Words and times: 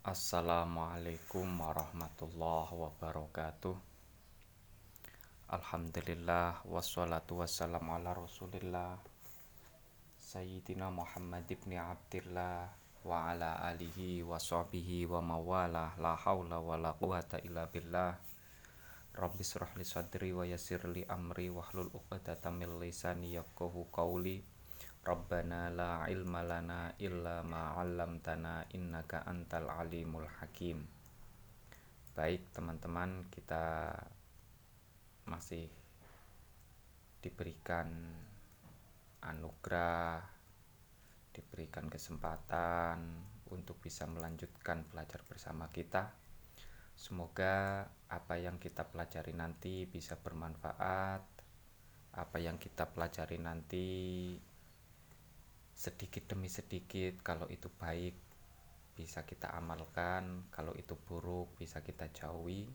Assalamualaikum 0.00 1.44
warahmatullahi 1.60 2.72
wabarakatuh. 2.72 3.76
Alhamdulillah 5.52 6.64
wassalatu 6.64 7.44
wassalamu 7.44 8.00
ala 8.00 8.16
rasulillah 8.16 8.96
Sayyidina 10.16 10.88
Muhammad 10.88 11.44
ibn 11.52 11.76
Abdillah 11.76 12.72
wa 13.04 13.28
ala 13.28 13.60
alihi 13.60 14.24
wa 14.24 14.40
sahbihi 14.40 15.04
wa 15.04 15.20
mawalah 15.20 15.92
la 16.00 16.16
hawla 16.16 16.64
wa 16.64 16.80
la 16.80 16.96
quwata 16.96 17.36
illa 17.44 17.68
billah. 17.68 18.16
Rabbi 19.12 19.44
surah 19.44 19.76
sadri 19.84 20.32
wa 20.32 20.48
yasir 20.48 20.80
li 20.88 21.04
amri 21.04 21.52
wahlul 21.52 21.92
uqadatan 21.92 22.56
min 22.56 22.80
lisani 22.80 23.36
yafqahu 23.36 23.92
qawli 23.92 24.40
Rabbana 25.00 25.72
la 25.72 26.04
ilma 26.12 26.44
lana 26.44 26.92
illa 27.00 27.40
ma 27.40 27.72
'allamtana 27.72 28.68
innaka 28.76 29.24
antal 29.24 29.72
alimul 29.72 30.28
hakim. 30.28 30.84
Baik 32.12 32.52
teman-teman, 32.52 33.24
kita 33.32 33.96
masih 35.24 35.72
diberikan 37.24 37.88
anugerah, 39.24 40.20
diberikan 41.32 41.88
kesempatan 41.88 43.00
untuk 43.48 43.80
bisa 43.80 44.04
melanjutkan 44.04 44.84
belajar 44.84 45.24
bersama 45.24 45.72
kita. 45.72 46.12
Semoga 46.92 47.88
apa 48.12 48.36
yang 48.36 48.60
kita 48.60 48.84
pelajari 48.84 49.32
nanti 49.32 49.88
bisa 49.88 50.20
bermanfaat. 50.20 51.24
Apa 52.20 52.36
yang 52.36 52.60
kita 52.60 52.92
pelajari 52.92 53.40
nanti 53.40 53.88
sedikit 55.80 56.28
demi 56.28 56.52
sedikit 56.52 57.24
kalau 57.24 57.48
itu 57.48 57.72
baik 57.72 58.12
bisa 58.92 59.24
kita 59.24 59.48
amalkan 59.56 60.44
kalau 60.52 60.76
itu 60.76 60.92
buruk 60.92 61.56
bisa 61.56 61.80
kita 61.80 62.12
jauhi. 62.12 62.68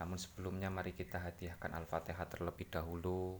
Namun 0.00 0.16
sebelumnya 0.16 0.72
mari 0.72 0.96
kita 0.96 1.20
hadiahkan 1.20 1.76
Al-Fatihah 1.76 2.24
terlebih 2.24 2.72
dahulu. 2.72 3.36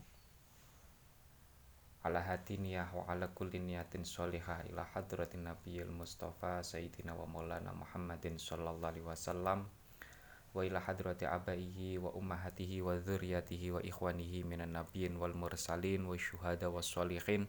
Ala 2.04 2.20
hati 2.20 2.60
niyah 2.60 2.92
wa 2.92 3.08
ala 3.08 3.32
kulli 3.32 3.64
niyatin 3.64 4.04
sholihah 4.04 4.68
ila 4.68 4.84
hadratin 4.92 5.48
nabiyil 5.48 5.88
mustafa 5.88 6.60
sayyidina 6.60 7.16
wa 7.16 7.24
maulana 7.24 7.72
Muhammadin 7.72 8.36
sallallahu 8.36 8.92
alaihi 8.92 9.08
wasallam 9.08 9.72
wa 10.52 10.60
ila 10.62 10.84
hadrati 10.84 11.24
abaihi 11.24 11.96
wa 11.96 12.12
ummahatihi 12.12 12.84
wa 12.84 13.00
dzurriyyatihi 13.00 13.72
wa 13.72 13.80
ikhwanihi 13.80 14.44
minan 14.44 14.76
nabiyyin 14.76 15.16
wal 15.16 15.34
mursalin 15.34 16.04
wa 16.06 16.14
syuhada 16.14 16.70
was 16.70 16.86
sholihin 16.86 17.48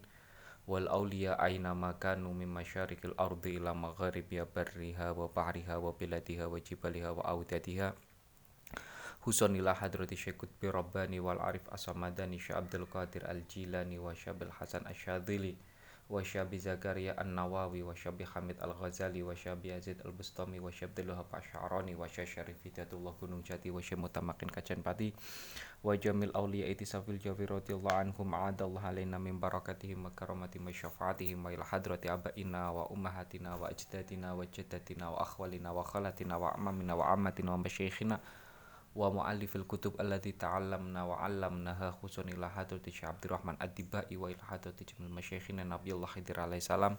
wal 0.69 0.85
auliya 0.85 1.33
aina 1.41 1.73
makanu 1.73 2.29
min 2.29 2.45
masyarikil 2.45 3.17
ardi 3.17 3.57
ila 3.57 3.73
magharibiha 3.73 4.45
barriha 4.45 5.17
wa 5.17 5.25
bahriha 5.25 5.81
wa 5.81 5.89
biladiha 5.97 6.45
wa 6.45 6.61
jibaliha 6.61 7.09
wa 7.17 7.25
audatiha 7.25 7.97
Husonila 9.25 9.73
hadrati 9.73 10.15
syekut 10.15 10.47
bi 10.61 10.69
rabbani 10.71 11.17
wal 11.19 11.41
arif 11.41 11.65
asamadani 11.73 12.37
syah 12.39 12.61
abdul 12.61 12.85
qadir 12.87 13.25
al 13.25 13.41
jilani 13.49 13.97
wa 13.97 14.13
syabil 14.13 14.53
hasan 14.53 14.85
asyadili 14.85 15.57
وشاب 16.09 16.55
زكريا 16.55 17.21
النواوي 17.21 17.83
وشاب 17.83 18.23
حميد 18.23 18.57
الغزالي 18.63 19.23
وشاب 19.23 19.65
يزيد 19.65 20.01
البستامي 20.05 20.59
وشاب 20.59 20.95
دلوهب 20.95 21.25
الشعراني 21.37 21.95
وشاب 21.95 22.25
شريف 22.25 22.67
هداية 22.67 22.87
الله 22.93 23.13
gunung 23.21 23.43
جاتي 23.45 23.71
وشاب 23.71 23.99
متمكن 23.99 24.47
كجنباتي 24.47 25.13
وجميع 25.83 26.29
الأولياء 26.29 26.71
اتصاف 26.71 27.09
الجوي 27.09 27.45
رضي 27.45 27.73
الله 27.73 27.93
عنهم 27.93 28.35
عاد 28.35 28.61
الله 28.61 28.81
علينا 28.81 29.17
من 29.17 29.39
بركاتهم 29.39 30.05
وكرامتهم 30.05 30.67
وشفاعتهم 30.67 31.45
وإلى 31.45 31.65
حضرة 31.65 32.01
أبائنا 32.05 32.69
وأمهاتنا 32.69 33.55
وأجدادنا 33.55 34.33
وجدتنا 34.33 35.09
وأخوالنا 35.09 35.71
وخالاتنا 35.71 36.35
وأعمامنا 36.35 36.93
وعماتنا 36.93 37.53
ومشايخنا 37.53 38.19
wa 38.95 39.09
wa 39.09 39.09
wa 39.09 39.13
wa 39.13 39.13
wa 39.13 39.21
wa 39.21 39.21
wa 39.21 39.25
mu'allifil 39.25 39.65
kutub 39.69 39.93
allati 40.01 40.33
ta'allamna 40.33 41.05
wa 41.05 41.21
'allamnaha 41.21 41.93
khusun 42.01 42.29
ila 42.33 42.49
hadrati 42.49 42.91
Syekh 42.91 43.09
Abdurrahman 43.09 43.55
Ad-Dibai 43.59 44.17
wa 44.17 44.31
ila 44.31 44.43
hadrati 44.49 44.85
jamil 44.85 45.13
masyayikhina 45.13 45.63
Nabiyullah 45.63 46.09
Khidir 46.09 46.39
alaihi 46.39 46.61
salam 46.61 46.97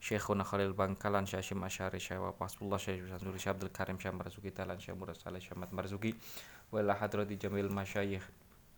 Syekhuna 0.00 0.44
Khalil 0.44 0.74
Bangkalan 0.74 1.24
Syekh 1.24 1.40
Hashim 1.40 1.64
Asyari 1.64 2.00
Syekh 2.00 2.20
Wafasullah 2.20 2.78
Syekh 2.78 3.08
Sanuri 3.08 3.38
Syekh 3.38 3.54
Abdul 3.56 3.72
Karim 3.72 3.96
Syekh 3.96 4.12
Marzuki 4.12 4.50
Talan 4.52 4.78
Syekh 4.78 4.96
Murad 4.98 5.16
Saleh 5.16 5.40
Syekh 5.40 5.56
Marzuki 5.72 6.14
wala 6.72 6.94
hadrati 6.94 7.36
jamil 7.40 7.68
masyayikh 7.72 8.22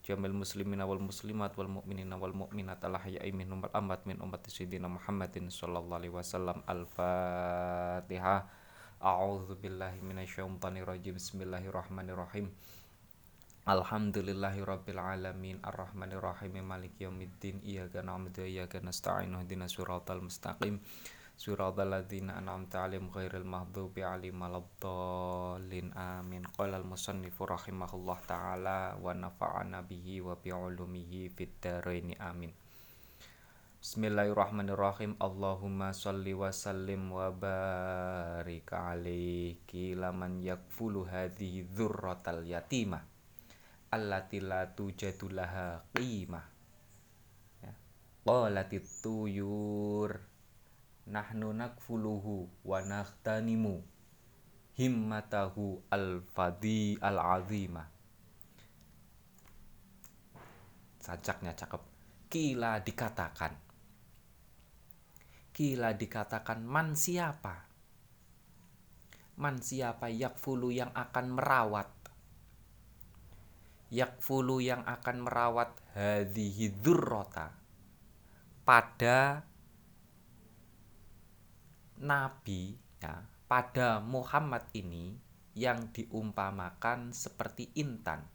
jamil 0.04 0.36
muslimin 0.36 0.84
wal 0.84 1.00
muslimat 1.00 1.56
wal 1.56 1.68
mu'minin 1.80 2.12
wal 2.12 2.36
mu'minat 2.36 2.84
al 2.84 3.00
ahya'i 3.00 3.32
minhum 3.32 3.64
wal 3.64 3.72
amwat 3.72 4.04
min 4.04 4.20
ummati 4.20 4.52
sayyidina 4.52 4.84
Muhammadin 4.84 5.48
sallallahu 5.48 5.96
alaihi 5.96 6.12
wasallam 6.12 6.60
al-fatihah 6.68 8.44
a'udzu 9.04 9.60
billahi 9.60 10.00
minasyaitonir 10.00 10.88
rajim 10.88 11.20
bismillahirrahmanirrahim. 11.20 12.48
Alhamdulillahi 13.68 14.64
rabbil 14.64 14.96
alamin. 14.96 15.60
Arrahmanir 15.60 16.24
rahim 16.24 16.56
maliki 16.64 17.04
yaumiddin. 17.04 17.60
Iyyaka 17.60 18.00
na'budu 18.00 18.40
wa 18.40 18.48
iyyaka 18.48 18.80
nasta'in. 18.80 19.36
Ihdinas 19.36 19.76
siratal 19.76 20.24
mustaqim. 20.24 20.80
Suratal 21.36 21.92
ladzina 21.92 22.40
an'amta 22.40 22.88
'alaihim 22.88 23.12
ghairil 23.12 23.44
maghdubi 23.44 24.00
'alaihim 24.00 24.40
waladdallin. 24.40 25.92
Amin. 25.92 26.48
Qala 26.56 26.80
al 26.80 26.88
musannifu 26.88 27.44
rahimahullah 27.44 28.18
taala 28.24 28.96
wa 28.96 29.12
nafa'ana 29.12 29.84
bihi 29.84 30.24
wa 30.24 30.32
bi 30.40 30.48
'ulumihi 30.48 31.28
fid 31.28 31.60
amin 32.24 32.63
Bismillahirrahmanirrahim. 33.84 35.12
Allahumma 35.20 35.92
salli 35.92 36.32
wa 36.32 36.48
sallim 36.48 37.12
wa 37.12 37.28
barik 37.28 38.72
alaiki 38.72 39.92
laman 39.92 40.40
yakfulu 40.40 41.04
hadhihi 41.04 41.68
dzurratal 41.68 42.48
yatimah 42.48 43.04
allati 43.92 44.40
la 44.40 44.72
tujadu 44.72 45.28
laha 45.28 45.84
qimah. 45.92 46.48
Ya. 47.60 47.76
Qalatit 48.24 48.88
tuyur. 49.04 50.16
Nahnu 51.04 51.52
nakfuluhu 51.52 52.64
wa 52.64 52.80
nakhtanimu 52.80 53.84
himmatahu 54.80 55.84
al-fadi 55.92 56.96
al-azima 57.04 57.84
sajaknya 61.04 61.52
cakep. 61.52 61.84
Kila 62.32 62.80
dikatakan 62.80 63.63
kila 65.54 65.94
dikatakan 65.94 66.66
man 66.66 66.98
siapa 66.98 67.64
man 69.34 69.58
siapa 69.58 70.10
yakfulu 70.10 70.70
yang 70.70 70.94
akan 70.94 71.34
merawat? 71.34 71.90
Yakfulu 73.94 74.58
yang 74.58 74.82
akan 74.82 75.22
merawat 75.22 75.70
hadhihi 75.94 76.82
dzurrata 76.82 77.54
pada 78.66 79.44
nabi 82.02 82.74
ya 82.98 83.22
pada 83.46 84.02
Muhammad 84.02 84.66
ini 84.74 85.14
yang 85.54 85.94
diumpamakan 85.94 87.14
seperti 87.14 87.70
intan. 87.78 88.26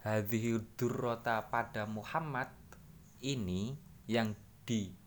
Hadhihi 0.00 0.72
dzurrata 0.80 1.52
pada 1.52 1.84
Muhammad 1.84 2.48
ini 3.20 3.76
yang 4.08 4.32
di 4.64 5.03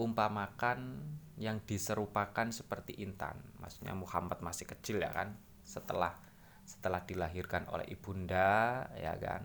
umpamakan 0.00 1.04
yang 1.36 1.60
diserupakan 1.64 2.48
seperti 2.48 2.96
intan. 3.04 3.36
Maksudnya 3.60 3.92
Muhammad 3.92 4.40
masih 4.40 4.64
kecil 4.64 5.04
ya 5.04 5.12
kan? 5.12 5.36
Setelah 5.60 6.16
setelah 6.64 7.04
dilahirkan 7.04 7.68
oleh 7.68 7.84
ibunda 7.92 8.84
ya 8.96 9.12
kan? 9.20 9.44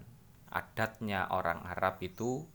Adatnya 0.55 1.27
orang 1.35 1.63
Arab 1.67 1.99
itu 1.99 2.47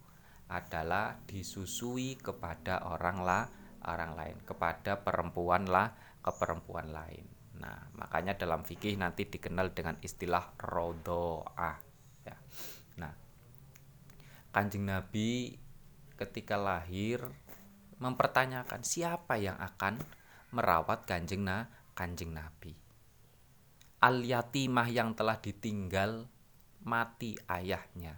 adalah 0.50 1.20
disusui 1.28 2.16
kepada 2.18 2.82
orang 2.88 3.22
lah 3.22 3.44
orang 3.86 4.12
lain 4.16 4.36
kepada 4.44 5.00
perempuan 5.00 5.64
lah 5.68 5.92
ke 6.20 6.32
perempuan 6.36 6.92
lain. 6.92 7.24
Nah 7.60 7.92
makanya 7.96 8.36
dalam 8.36 8.64
fikih 8.64 8.96
nanti 8.96 9.28
dikenal 9.28 9.72
dengan 9.72 9.96
istilah 10.00 10.52
rodoah 10.60 11.76
ya. 12.24 12.36
Nah 13.00 13.12
kanjeng 14.52 14.84
Nabi 14.84 15.56
ketika 16.20 16.60
lahir 16.60 17.24
mempertanyakan 18.00 18.82
siapa 18.82 19.36
yang 19.36 19.60
akan 19.60 20.00
merawat 20.56 21.04
kanjeng 21.04 21.44
na 21.44 21.68
kanjeng 21.92 22.32
Nabi. 22.32 22.72
Al 24.00 24.24
yatimah 24.24 24.88
yang 24.88 25.12
telah 25.12 25.36
ditinggal 25.36 26.24
mati 26.82 27.36
ayahnya. 27.44 28.16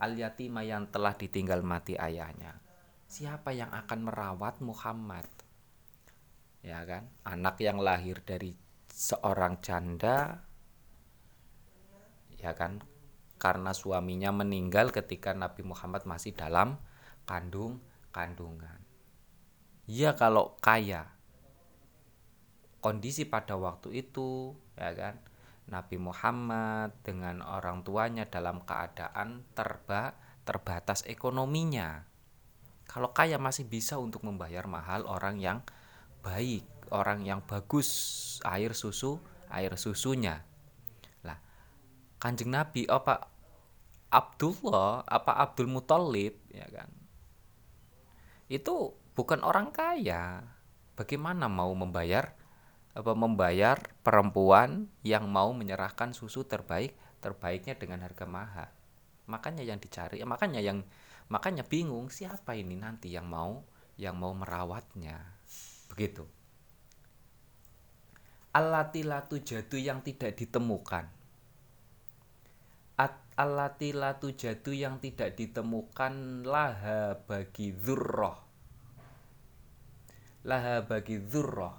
Al 0.00 0.16
yatimah 0.16 0.64
yang 0.64 0.88
telah 0.88 1.12
ditinggal 1.12 1.60
mati 1.60 2.00
ayahnya. 2.00 2.56
Siapa 3.04 3.52
yang 3.52 3.68
akan 3.68 4.00
merawat 4.08 4.64
Muhammad? 4.64 5.28
Ya 6.64 6.80
kan? 6.88 7.12
Anak 7.28 7.60
yang 7.60 7.76
lahir 7.76 8.24
dari 8.24 8.56
seorang 8.88 9.60
janda 9.60 10.40
ya 12.40 12.56
kan? 12.56 12.80
Karena 13.36 13.76
suaminya 13.76 14.32
meninggal 14.32 14.92
ketika 14.92 15.36
Nabi 15.36 15.64
Muhammad 15.64 16.08
masih 16.08 16.32
dalam 16.32 16.80
kandung 17.28 17.80
kandungan. 18.10 18.78
Ya 19.90 20.14
kalau 20.14 20.54
kaya, 20.62 21.10
kondisi 22.78 23.26
pada 23.26 23.58
waktu 23.58 24.06
itu 24.06 24.54
ya 24.78 24.94
kan? 24.94 25.18
Nabi 25.70 26.02
Muhammad 26.02 26.94
dengan 27.06 27.46
orang 27.46 27.86
tuanya 27.86 28.26
dalam 28.26 28.58
keadaan 28.66 29.46
terba 29.54 30.18
terbatas 30.42 31.06
ekonominya. 31.06 32.06
Kalau 32.90 33.14
kaya 33.14 33.38
masih 33.38 33.70
bisa 33.70 33.94
untuk 34.02 34.26
membayar 34.26 34.66
mahal 34.66 35.06
orang 35.06 35.38
yang 35.38 35.62
baik 36.26 36.66
orang 36.90 37.22
yang 37.22 37.38
bagus 37.46 37.88
air 38.42 38.74
susu 38.74 39.22
air 39.46 39.78
susunya. 39.78 40.42
Lah 41.22 41.38
kanjeng 42.18 42.50
Nabi 42.50 42.90
apa? 42.90 43.30
Abdullah 44.10 45.06
apa 45.06 45.38
Abdul 45.38 45.70
Muthalib 45.70 46.34
ya 46.50 46.66
kan 46.66 46.99
itu 48.50 48.98
bukan 49.14 49.46
orang 49.46 49.70
kaya. 49.70 50.42
Bagaimana 50.98 51.46
mau 51.46 51.70
membayar 51.72 52.34
apa 52.90 53.14
membayar 53.14 53.78
perempuan 54.02 54.90
yang 55.06 55.30
mau 55.30 55.54
menyerahkan 55.54 56.10
susu 56.10 56.42
terbaik 56.42 56.98
terbaiknya 57.22 57.78
dengan 57.78 58.02
harga 58.02 58.26
mahal? 58.26 58.68
Makanya 59.30 59.62
yang 59.62 59.78
dicari 59.78 60.18
makanya 60.26 60.58
yang 60.58 60.82
makanya 61.30 61.62
bingung 61.62 62.10
siapa 62.10 62.58
ini 62.58 62.74
nanti 62.74 63.14
yang 63.14 63.30
mau 63.30 63.62
yang 63.94 64.18
mau 64.18 64.34
merawatnya? 64.34 65.38
Begitu. 65.94 66.26
Alatilatu 68.50 69.38
jadu 69.38 69.78
yang 69.78 70.02
tidak 70.02 70.34
ditemukan 70.34 71.19
allati 73.36 73.94
latu 73.94 74.32
jadu 74.34 74.74
yang 74.74 74.98
tidak 74.98 75.36
ditemukan 75.36 76.46
laha 76.46 77.18
bagi 77.28 77.74
zurroh 77.74 78.38
laha 80.46 80.82
bagi 80.82 81.20
zurroh 81.20 81.76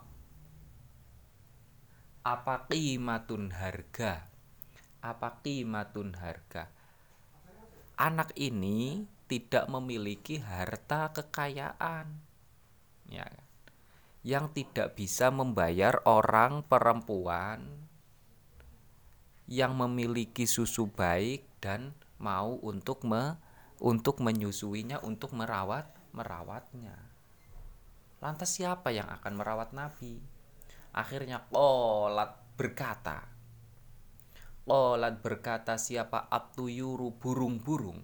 apa 2.22 2.70
kimatun 2.70 3.50
harga? 3.50 4.30
Apa 5.02 5.42
kimatun 5.42 6.14
harga? 6.22 6.70
Anak 7.98 8.38
ini 8.38 9.10
tidak 9.26 9.66
memiliki 9.66 10.38
harta 10.38 11.10
kekayaan. 11.18 12.22
Ya 13.10 13.26
kan? 13.26 13.42
yang 14.22 14.54
tidak 14.54 14.94
bisa 14.94 15.34
membayar 15.34 15.98
orang 16.06 16.62
perempuan 16.62 17.81
yang 19.52 19.76
memiliki 19.76 20.48
susu 20.48 20.88
baik 20.88 21.44
dan 21.60 21.92
mau 22.24 22.56
untuk 22.64 23.04
me 23.04 23.36
untuk 23.84 24.24
menyusuinya 24.24 25.04
untuk 25.04 25.36
merawat 25.36 25.92
merawatnya. 26.16 26.96
Lantas 28.24 28.56
siapa 28.56 28.96
yang 28.96 29.12
akan 29.12 29.34
merawat 29.36 29.76
nabi? 29.76 30.24
Akhirnya 30.96 31.44
kolat 31.52 32.40
berkata 32.56 33.32
kolat 34.72 35.20
berkata 35.20 35.76
siapa 35.76 36.32
atuyuru 36.32 37.12
burung-burung? 37.20 38.00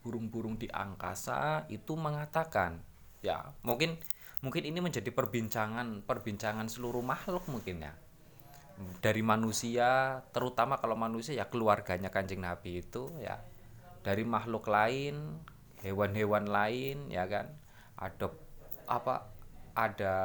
Burung-burung 0.00 0.56
di 0.56 0.64
angkasa 0.72 1.68
itu 1.68 1.92
mengatakan 1.92 2.80
ya 3.20 3.52
mungkin 3.60 4.00
mungkin 4.40 4.64
ini 4.64 4.80
menjadi 4.80 5.12
perbincangan 5.12 6.08
perbincangan 6.08 6.72
seluruh 6.72 7.04
makhluk 7.04 7.44
mungkin 7.52 7.84
ya 7.84 7.92
dari 9.00 9.20
manusia 9.20 10.20
terutama 10.32 10.80
kalau 10.80 10.96
manusia 10.96 11.36
ya 11.36 11.46
keluarganya 11.48 12.08
kanjeng 12.08 12.40
nabi 12.40 12.80
itu 12.80 13.12
ya 13.20 13.40
dari 14.00 14.24
makhluk 14.24 14.68
lain 14.68 15.40
hewan-hewan 15.84 16.48
lain 16.48 17.08
ya 17.12 17.28
kan 17.28 17.52
ada 17.96 18.32
apa 18.88 19.28
ada 19.76 20.16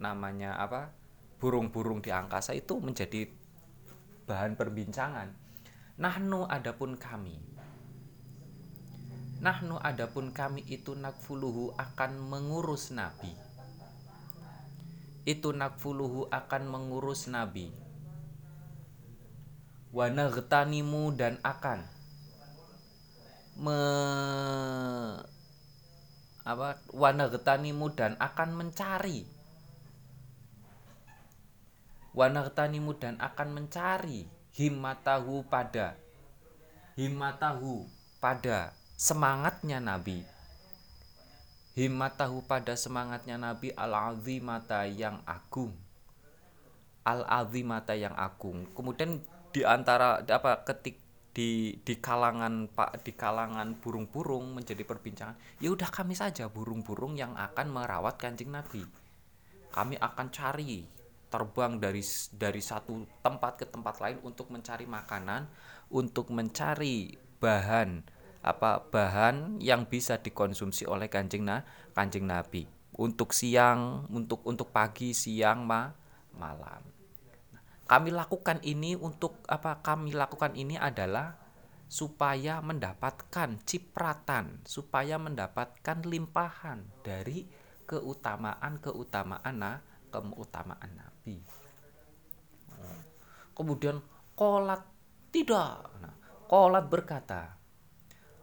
namanya 0.00 0.56
apa 0.56 0.94
burung-burung 1.42 2.00
di 2.00 2.08
angkasa 2.14 2.56
itu 2.56 2.80
menjadi 2.80 3.28
bahan 4.24 4.56
perbincangan. 4.56 5.28
Nahnu 6.00 6.48
adapun 6.48 6.96
kami 6.96 7.50
nahnu 9.40 9.80
adapun 9.80 10.36
kami 10.36 10.60
itu 10.68 10.92
nakfuluhu 10.92 11.72
akan 11.80 12.20
mengurus 12.20 12.92
nabi 12.92 13.32
itu 15.28 15.52
nakfuluhu 15.52 16.28
akan 16.32 16.62
mengurus 16.68 17.28
nabi. 17.28 17.72
Wanagtanimu 19.90 21.18
dan 21.18 21.42
akan 21.42 21.82
me 23.60 23.80
apa 26.46 26.80
wanagtanimu 26.94 27.92
dan 27.92 28.14
akan 28.16 28.50
mencari. 28.54 29.26
Wanagtanimu 32.16 32.92
dan 32.98 33.18
akan 33.18 33.48
mencari 33.54 34.26
himmatahu 34.54 35.46
pada 35.46 35.94
himmatahu 36.98 37.86
pada 38.18 38.74
semangatnya 38.98 39.78
nabi 39.78 40.26
himmatahu 41.78 42.42
pada 42.46 42.74
semangatnya 42.74 43.38
Nabi 43.38 43.70
al-azimata 43.74 44.86
yang 44.86 45.22
agung. 45.26 45.74
Al-azimata 47.06 47.94
yang 47.94 48.14
agung. 48.14 48.66
Kemudian 48.74 49.22
di 49.50 49.62
antara 49.66 50.22
apa 50.22 50.62
ketik 50.66 50.98
di 51.30 51.78
di 51.86 51.94
kalangan 52.02 52.66
pak 52.66 53.06
di 53.06 53.14
kalangan 53.14 53.78
burung-burung 53.78 54.50
menjadi 54.50 54.82
perbincangan 54.82 55.38
ya 55.62 55.70
udah 55.70 55.86
kami 55.86 56.18
saja 56.18 56.50
burung-burung 56.50 57.14
yang 57.14 57.38
akan 57.38 57.70
merawat 57.70 58.18
kancing 58.18 58.50
nabi. 58.50 58.82
Kami 59.70 59.94
akan 59.94 60.26
cari 60.34 60.82
terbang 61.30 61.78
dari 61.78 62.02
dari 62.34 62.58
satu 62.58 63.06
tempat 63.22 63.62
ke 63.62 63.66
tempat 63.70 64.02
lain 64.02 64.18
untuk 64.26 64.50
mencari 64.50 64.90
makanan 64.90 65.46
untuk 65.94 66.34
mencari 66.34 67.14
bahan 67.38 68.02
apa 68.40 68.88
bahan 68.88 69.60
yang 69.60 69.84
bisa 69.84 70.16
dikonsumsi 70.16 70.88
oleh 70.88 71.12
kancing 71.12 71.44
na 71.44 71.64
kancing 71.92 72.24
nabi. 72.24 72.64
Untuk 72.96 73.32
siang 73.32 74.08
untuk 74.12 74.44
untuk 74.48 74.72
pagi 74.72 75.12
siang 75.12 75.64
ma 75.64 75.92
malam. 76.36 76.84
Kami 77.88 78.14
lakukan 78.14 78.62
ini 78.62 78.94
untuk 78.94 79.42
apa 79.50 79.82
kami 79.82 80.14
lakukan 80.14 80.54
ini 80.54 80.78
adalah 80.78 81.36
supaya 81.90 82.62
mendapatkan 82.62 83.58
cipratan 83.66 84.62
supaya 84.62 85.18
mendapatkan 85.18 86.06
limpahan 86.06 86.86
dari 87.02 87.50
keutamaan 87.82 88.78
keutamaan 88.78 89.54
nah 89.58 89.82
keutamaan 90.06 90.90
nabi. 90.94 91.42
Kemudian 93.50 93.98
kolat 94.38 94.86
tidak. 95.34 95.90
Nah, 95.98 96.14
kolat 96.46 96.86
berkata 96.86 97.59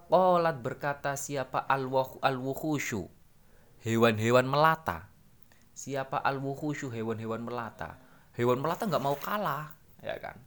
Qolat 0.08 0.64
berkata 0.64 1.20
siapa 1.20 1.68
al-wuhusyu 1.68 3.12
hewan-hewan 3.84 4.48
melata. 4.48 5.12
Siapa 5.76 6.24
al-wuhusyu 6.24 6.88
hewan-hewan 6.88 7.44
melata. 7.44 8.00
Hewan 8.40 8.64
melata 8.64 8.88
nggak 8.88 9.04
mau 9.04 9.20
kalah, 9.20 9.76
ya 10.00 10.16
kan? 10.24 10.40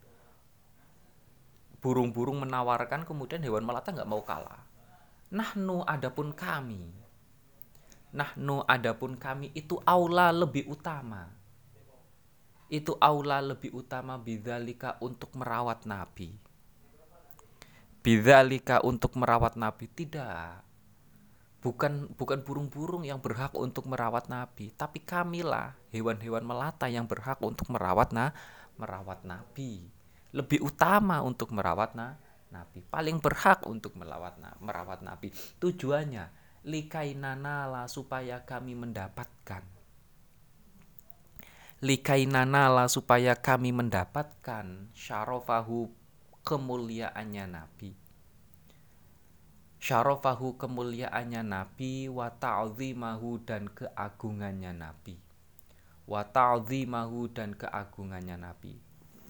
Burung-burung 1.85 2.41
menawarkan 2.41 3.05
kemudian 3.05 3.45
hewan 3.45 3.69
melata 3.69 3.93
nggak 3.93 4.09
mau 4.09 4.25
kalah. 4.25 4.65
Nahnu 5.29 5.85
adapun 5.85 6.33
kami. 6.33 6.97
Nahnu 8.17 8.65
adapun 8.65 9.21
kami 9.21 9.53
itu 9.53 9.77
aula 9.85 10.33
lebih 10.33 10.73
utama. 10.73 11.29
Itu 12.73 12.97
aula 12.97 13.45
lebih 13.45 13.77
utama 13.77 14.17
bidzalika 14.17 14.97
untuk 15.05 15.37
merawat 15.37 15.85
nabi 15.85 16.50
bidzalika 18.01 18.81
untuk 18.85 19.17
merawat 19.17 19.57
nabi? 19.57 19.89
Tidak. 19.89 20.69
Bukan 21.61 22.17
bukan 22.17 22.41
burung-burung 22.41 23.05
yang 23.05 23.21
berhak 23.21 23.53
untuk 23.53 23.85
merawat 23.85 24.33
nabi 24.33 24.73
tapi 24.73 25.05
kamilah 25.05 25.77
hewan-hewan 25.93 26.41
melata 26.41 26.89
yang 26.89 27.05
berhak 27.05 27.37
untuk 27.45 27.69
merawat 27.69 28.17
na 28.17 28.33
merawat 28.81 29.29
nabi. 29.29 29.85
Lebih 30.33 30.65
utama 30.65 31.21
untuk 31.21 31.53
merawat 31.53 31.93
na 31.93 32.17
nabi. 32.49 32.81
Paling 32.81 33.21
berhak 33.21 33.69
untuk 33.69 33.93
merawat 34.01 34.41
na 34.41 34.57
merawat 34.65 35.05
nabi. 35.05 35.29
Tujuannya 35.61 36.33
likainanala 36.65 37.89
supaya 37.93 38.41
kami 38.45 38.73
mendapatkan. 38.77 39.65
Likainanala 41.81 42.93
supaya 42.93 43.37
kami 43.37 43.73
mendapatkan 43.73 44.93
syarofahu 44.93 46.00
kemuliaannya 46.45 47.45
Nabi. 47.49 47.91
Syarafahu 49.81 50.61
kemuliaannya 50.61 51.41
Nabi 51.41 52.13
wa 52.13 52.29
ta'zimahu 52.29 53.41
dan 53.49 53.73
keagungannya 53.73 54.77
Nabi. 54.77 55.17
Wa 56.05 56.29
ta'zimahu 56.29 57.33
dan 57.33 57.57
keagungannya 57.57 58.37
Nabi. 58.37 58.77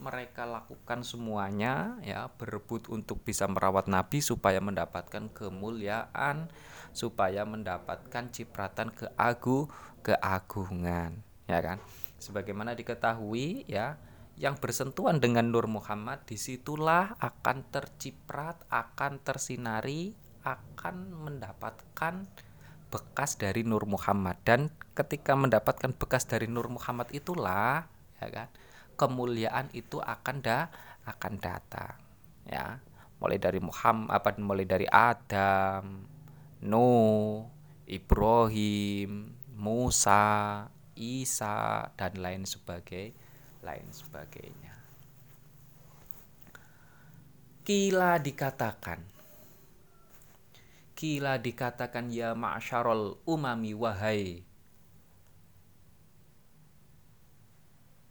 Mereka 0.01 0.49
lakukan 0.49 1.05
semuanya 1.05 2.01
ya 2.01 2.27
berebut 2.35 2.89
untuk 2.89 3.21
bisa 3.21 3.45
merawat 3.45 3.85
Nabi 3.87 4.25
supaya 4.25 4.59
mendapatkan 4.59 5.29
kemuliaan 5.29 6.49
supaya 6.91 7.45
mendapatkan 7.47 8.33
cipratan 8.33 8.91
keagu 8.91 9.69
keagungan 10.03 11.21
ya 11.47 11.59
kan? 11.61 11.79
Sebagaimana 12.17 12.73
diketahui 12.73 13.69
ya 13.69 14.01
yang 14.41 14.57
bersentuhan 14.57 15.21
dengan 15.21 15.53
Nur 15.53 15.69
Muhammad 15.69 16.25
di 16.25 16.41
situlah 16.41 17.13
akan 17.21 17.69
terciprat 17.69 18.57
akan 18.73 19.21
tersinari 19.21 20.17
akan 20.41 21.13
mendapatkan 21.29 22.25
bekas 22.89 23.37
dari 23.37 23.69
Nur 23.69 23.85
Muhammad. 23.85 24.41
Dan 24.41 24.73
ketika 24.97 25.37
mendapatkan 25.37 25.93
bekas 25.93 26.25
dari 26.25 26.49
Nur 26.49 26.73
Muhammad 26.73 27.13
itulah 27.13 27.85
ya 28.17 28.29
kan 28.33 28.49
kemuliaan 28.97 29.69
itu 29.77 30.01
akan 30.01 30.41
da 30.41 30.73
akan 31.05 31.37
datang 31.37 32.01
ya. 32.49 32.81
Mulai 33.21 33.37
dari 33.37 33.61
Muhammad 33.61 34.09
apa 34.09 34.33
mulai 34.41 34.65
dari 34.65 34.89
Adam 34.89 36.01
Nuh 36.65 37.45
Ibrahim 37.85 39.37
Musa 39.53 40.65
Isa 40.97 41.93
dan 42.01 42.17
lain 42.17 42.49
sebagainya 42.49 43.29
lain 43.61 43.89
sebagainya. 43.93 44.75
Kila 47.65 48.19
dikatakan 48.19 49.01
kila 51.01 51.41
dikatakan 51.41 52.13
ya 52.13 52.37
ma'syarul 52.37 53.25
umami 53.25 53.73
wahai 53.73 54.45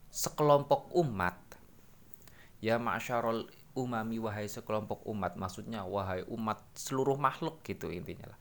sekelompok 0.09 0.89
umat 0.97 1.37
ya 2.65 2.81
ma'syarul 2.81 3.45
umami 3.77 4.17
wahai 4.17 4.49
sekelompok 4.49 5.05
umat 5.05 5.37
maksudnya 5.37 5.85
wahai 5.85 6.25
umat 6.27 6.65
seluruh 6.75 7.15
makhluk 7.15 7.61
gitu 7.63 7.87
intinya 7.93 8.35
lah. 8.35 8.39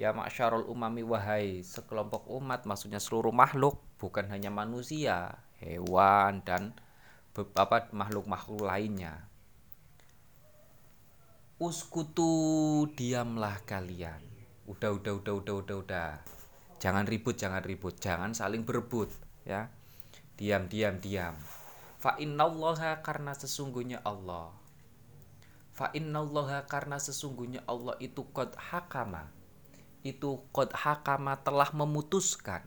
Ya 0.00 0.16
masyarul 0.16 0.64
umami 0.64 1.04
wahai 1.04 1.60
sekelompok 1.60 2.24
umat 2.32 2.64
maksudnya 2.64 2.96
seluruh 2.96 3.36
makhluk 3.36 3.84
bukan 4.00 4.32
hanya 4.32 4.48
manusia 4.48 5.36
hewan 5.60 6.40
dan 6.42 6.72
beberapa 7.36 7.86
makhluk-makhluk 7.92 8.64
lainnya. 8.64 9.28
Uskutu 11.60 12.88
diamlah 12.96 13.60
kalian. 13.68 14.24
Udah 14.64 14.96
udah 14.96 15.12
udah 15.20 15.34
udah 15.44 15.54
udah 15.60 15.76
udah. 15.84 16.10
Jangan 16.80 17.04
ribut 17.04 17.36
jangan 17.36 17.60
ribut. 17.60 18.00
Jangan 18.00 18.32
saling 18.32 18.64
berebut 18.64 19.12
ya. 19.44 19.68
Diam 20.40 20.72
diam 20.72 20.96
diam. 20.96 21.36
Fa 22.00 22.16
innallaha 22.16 23.04
karena 23.04 23.36
sesungguhnya 23.36 24.00
Allah. 24.00 24.56
Fa 25.76 25.92
innallaha 25.92 26.64
karena 26.64 26.96
sesungguhnya 26.96 27.60
Allah 27.68 27.92
itu 28.00 28.24
qad 28.32 28.56
hakama. 28.56 29.28
Itu 30.00 30.48
qad 30.56 30.72
hakama 30.72 31.44
telah 31.44 31.68
memutuskan. 31.76 32.64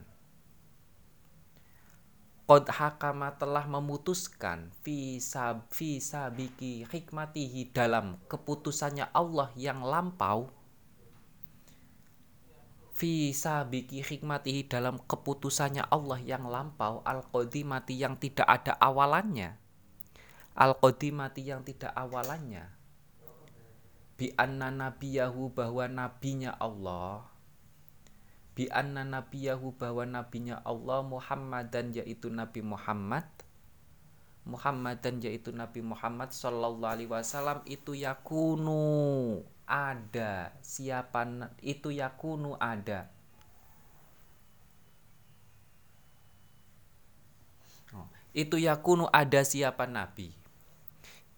Qad 2.44 2.68
hakama 2.68 3.40
telah 3.40 3.64
memutuskan 3.72 4.68
fi 4.84 5.16
sab 5.24 5.64
fi 5.72 6.04
sabiki 6.04 6.84
hikmatihi 6.84 7.72
dalam 7.72 8.20
keputusannya 8.28 9.08
Allah 9.16 9.48
yang 9.56 9.80
lampau. 9.80 10.52
Fi 13.00 13.32
sabiki 13.32 14.04
hikmatihi 14.04 14.68
dalam 14.68 15.00
keputusannya 15.08 15.88
Allah 15.88 16.20
yang 16.20 16.44
lampau 16.52 17.00
al 17.08 17.24
qadimati 17.32 17.96
yang 17.96 18.20
tidak 18.20 18.46
ada 18.46 18.76
awalannya. 18.76 19.56
Al 20.60 20.76
qadimati 20.76 21.48
yang 21.48 21.64
tidak 21.64 21.96
awalannya. 21.96 22.68
Bi 24.20 24.36
anna 24.36 24.68
nabiyahu 24.68 25.56
bahwa 25.56 25.88
nabinya 25.88 26.60
Allah 26.60 27.33
bi 28.54 28.70
anna 28.70 29.02
nabiyahu 29.02 29.78
bahwa 29.78 30.06
nabinya 30.06 30.62
Allah 30.62 31.02
Muhammadan 31.02 31.94
yaitu 31.94 32.30
Nabi 32.30 32.62
Muhammad. 32.62 33.26
Muhammadan 34.44 35.24
yaitu 35.24 35.56
Nabi 35.56 35.80
Muhammad 35.80 36.36
Sallallahu 36.36 36.84
Alaihi 36.84 37.10
Wasallam 37.10 37.64
itu 37.66 37.96
yakunu 37.98 39.42
ada. 39.66 40.54
Siapa 40.62 41.26
itu 41.64 41.90
yakunu 41.90 42.60
ada. 42.60 43.08
Oh, 47.96 48.06
itu 48.36 48.60
yakunu 48.60 49.08
ada 49.10 49.42
siapa 49.48 49.88
Nabi? 49.88 50.36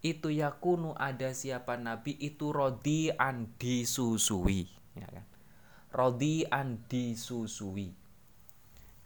Itu 0.04 0.28
yakunu 0.30 0.94
ada 0.94 1.34
siapa 1.34 1.74
nabi? 1.74 2.14
Itu 2.14 2.54
rodi 2.54 3.10
andi 3.10 3.82
susui 3.82 4.70
ya 4.96 5.08
kan 5.10 5.24
rodi 5.96 6.44
andi 6.44 7.16
susui. 7.16 7.88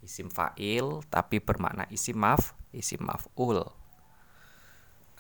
Isim 0.03 0.27
fa'il 0.27 1.07
tapi 1.07 1.39
bermakna 1.39 1.87
isim 1.95 2.19
maf 2.19 2.59
isim 2.75 3.07
maf'ul. 3.07 3.63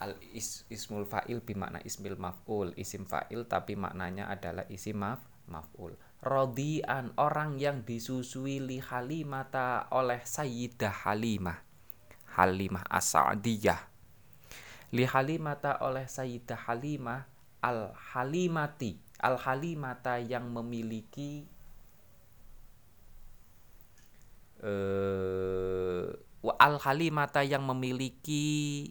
Al 0.02 0.18
is, 0.34 0.66
ismul 0.66 1.06
fa'il 1.06 1.38
bermakna 1.38 1.78
ismil 1.86 2.18
maf'ul. 2.18 2.74
Isim 2.74 3.06
fa'il 3.06 3.46
tapi 3.46 3.78
maknanya 3.78 4.26
adalah 4.26 4.66
isim 4.66 4.98
maf 4.98 5.22
maf'ul. 5.46 5.94
Rodian 6.26 7.14
orang 7.14 7.62
yang 7.62 7.86
disusui 7.86 8.58
li 8.58 8.82
halimata 8.82 9.86
oleh 9.94 10.26
sayyidah 10.26 11.06
halimah. 11.06 11.62
Halimah 12.34 12.82
as-sa'diyah. 12.90 13.90
Li 14.90 15.06
Halimata 15.06 15.78
oleh 15.86 16.10
Sayyidah 16.10 16.66
Halimah 16.66 17.22
al 17.62 17.94
Halimati 17.94 18.98
al 19.22 19.38
Halimata 19.38 20.18
yang 20.18 20.50
memiliki 20.50 21.46
uh, 24.64 26.06
al 26.56 26.76
Halimata 26.80 27.44
yang 27.44 27.64
memiliki 27.68 28.88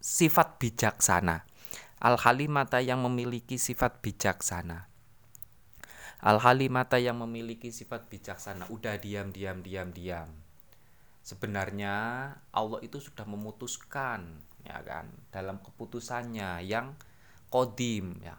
sifat 0.00 0.60
bijaksana. 0.60 1.48
Al 2.04 2.20
Halimata 2.20 2.84
yang 2.84 3.00
memiliki 3.00 3.56
sifat 3.56 4.04
bijaksana. 4.04 4.92
Al 6.24 6.38
Halimata 6.40 7.00
yang 7.00 7.20
memiliki 7.20 7.72
sifat 7.72 8.08
bijaksana. 8.12 8.68
Udah 8.68 9.00
diam 9.00 9.32
diam 9.32 9.64
diam 9.64 9.92
diam. 9.92 10.28
Sebenarnya 11.24 11.96
Allah 12.52 12.80
itu 12.84 13.00
sudah 13.00 13.24
memutuskan 13.24 14.44
ya 14.64 14.80
kan 14.84 15.08
dalam 15.32 15.60
keputusannya 15.60 16.64
yang 16.64 16.96
kodim 17.48 18.20
ya 18.20 18.36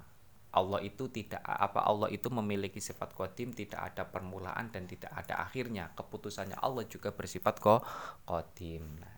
Allah 0.55 0.79
itu 0.79 1.11
tidak 1.11 1.43
apa 1.43 1.83
Allah 1.83 2.07
itu 2.07 2.31
memiliki 2.31 2.79
sifat 2.79 3.11
kodim 3.11 3.51
tidak 3.51 3.91
ada 3.91 4.07
permulaan 4.07 4.71
dan 4.71 4.87
tidak 4.87 5.11
ada 5.11 5.43
akhirnya. 5.43 5.91
Keputusannya 5.91 6.55
Allah 6.63 6.87
juga 6.87 7.11
bersifat 7.11 7.59
kok 7.59 7.83
kodim 8.23 8.97
nah, 9.03 9.15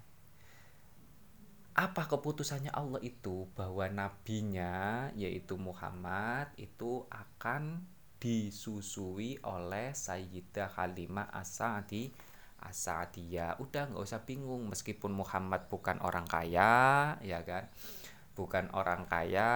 apa 1.77 2.09
keputusannya 2.09 2.73
Allah 2.73 2.97
itu? 3.05 3.45
Bahwa 3.53 3.85
nabinya 3.85 5.07
yaitu 5.13 5.61
Muhammad 5.61 6.49
itu 6.57 7.05
akan 7.13 7.85
disusui 8.17 9.37
oleh 9.45 9.93
Sayyidah 9.93 10.73
Halimah 10.73 11.29
As-Sa'di 11.29 12.09
dia 13.13 13.53
udah 13.61 13.93
nggak 13.93 14.01
usah 14.01 14.25
bingung. 14.25 14.65
Meskipun 14.73 15.13
Muhammad 15.13 15.69
bukan 15.69 16.01
orang 16.01 16.25
kaya 16.25 17.13
ya 17.21 17.45
kan? 17.45 17.69
Bukan 18.33 18.73
orang 18.73 19.05
kaya 19.05 19.49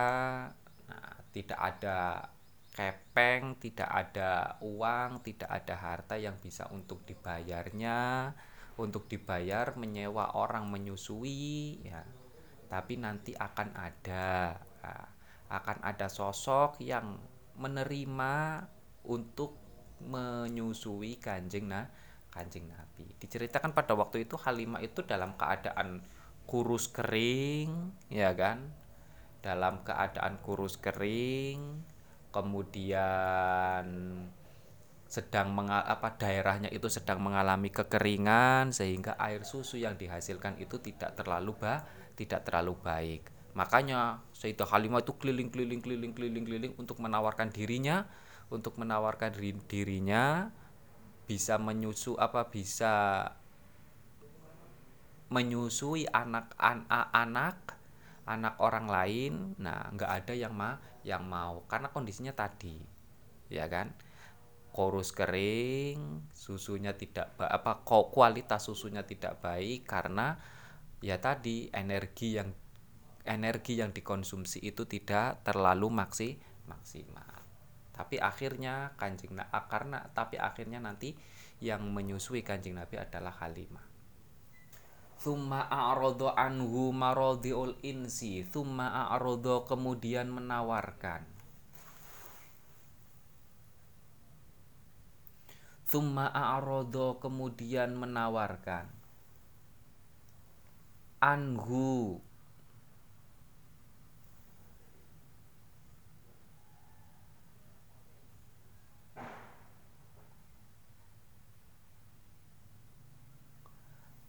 tidak 1.31 1.59
ada 1.59 2.29
kepeng 2.71 3.59
tidak 3.59 3.89
ada 3.91 4.55
uang 4.63 5.19
tidak 5.23 5.51
ada 5.51 5.75
harta 5.75 6.15
yang 6.15 6.39
bisa 6.39 6.71
untuk 6.71 7.03
dibayarnya 7.03 8.31
untuk 8.79 9.11
dibayar 9.11 9.75
menyewa 9.75 10.39
orang 10.39 10.71
menyusui 10.71 11.83
ya 11.83 12.03
tapi 12.71 12.95
nanti 12.95 13.35
akan 13.35 13.75
ada 13.75 14.55
nah, 14.79 15.07
akan 15.51 15.83
ada 15.83 16.07
sosok 16.07 16.79
yang 16.79 17.19
menerima 17.59 18.63
untuk 19.03 19.59
menyusui 20.07 21.19
kanjeng 21.19 21.67
nah 21.67 21.85
kancing 22.31 22.65
Nabi. 22.71 23.05
Diceritakan 23.19 23.75
pada 23.75 23.93
waktu 23.93 24.23
itu 24.23 24.39
Halimah 24.39 24.79
itu 24.79 25.03
dalam 25.03 25.35
keadaan 25.35 25.99
kurus 26.47 26.87
kering, 26.89 27.91
ya 28.07 28.31
kan? 28.31 28.71
Dalam 29.41 29.81
keadaan 29.81 30.37
kurus 30.45 30.77
kering, 30.77 31.81
kemudian 32.29 33.85
sedang 35.11 35.51
mengal 35.51 35.83
apa 35.83 36.15
daerahnya 36.15 36.71
itu 36.71 36.87
sedang 36.87 37.19
mengalami 37.19 37.67
kekeringan 37.67 38.71
sehingga 38.71 39.19
air 39.19 39.43
susu 39.43 39.75
yang 39.75 39.99
dihasilkan 39.99 40.55
itu 40.55 40.79
tidak 40.79 41.19
terlalu 41.19 41.51
ba 41.59 41.83
tidak 42.15 42.47
terlalu 42.47 42.79
baik. 42.79 43.27
Makanya 43.51 44.23
Sayyidah 44.31 44.71
Halimah 44.71 45.03
itu 45.03 45.11
keliling-keliling 45.19 45.83
keliling-keliling 45.83 46.45
keliling 46.47 46.73
untuk 46.79 47.03
menawarkan 47.03 47.51
dirinya 47.51 48.07
untuk 48.47 48.79
menawarkan 48.79 49.35
dirinya 49.67 50.47
bisa 51.27 51.59
menyusu 51.59 52.15
apa 52.15 52.47
bisa 52.47 53.27
menyusui 55.31 56.07
anak 56.11 56.55
an, 56.55 56.87
anak 56.91 57.79
anak 58.31 58.55
orang 58.63 58.87
lain 58.87 59.33
nah 59.59 59.91
nggak 59.91 60.11
ada 60.23 60.33
yang 60.33 60.55
ma 60.55 60.79
yang 61.03 61.27
mau. 61.27 61.67
Karena 61.67 61.91
kondisinya 61.91 62.31
tadi 62.31 62.79
ya 63.51 63.67
kan? 63.67 63.91
Kurus 64.71 65.11
kering 65.11 66.31
susunya 66.31 66.95
tidak 66.95 67.35
apa 67.35 67.83
kualitas 67.83 68.63
susunya 68.63 69.03
tidak 69.03 69.43
baik 69.43 69.83
karena 69.83 70.39
ya 71.03 71.19
tadi 71.19 71.67
energi 71.75 72.39
yang 72.39 72.47
energi 73.27 73.83
yang 73.83 73.91
dikonsumsi 73.91 74.63
itu 74.63 74.87
tidak 74.87 75.43
terlalu 75.43 75.91
maksi 75.91 76.39
maksimal. 76.71 77.43
Tapi 77.91 78.15
akhirnya 78.17 78.95
kanjeng 78.95 79.35
ah, 79.35 79.67
karena 79.67 80.07
tapi 80.15 80.39
akhirnya 80.39 80.79
nanti 80.79 81.13
yang 81.59 81.83
menyusui 81.91 82.41
kanjeng 82.41 82.79
Nabi 82.79 82.95
adalah 82.95 83.35
Halimah 83.43 83.90
Thumma 85.21 85.69
a'rodo 85.69 86.33
anhu 86.33 86.89
marodiul 86.89 87.77
insi. 87.85 88.41
Thumma 88.41 89.05
a'rodo 89.05 89.69
kemudian 89.69 90.33
menawarkan. 90.33 91.21
Thumma 95.85 96.25
a'rodo 96.33 97.21
kemudian 97.21 97.93
menawarkan. 98.01 98.89
Anhu 101.21 102.17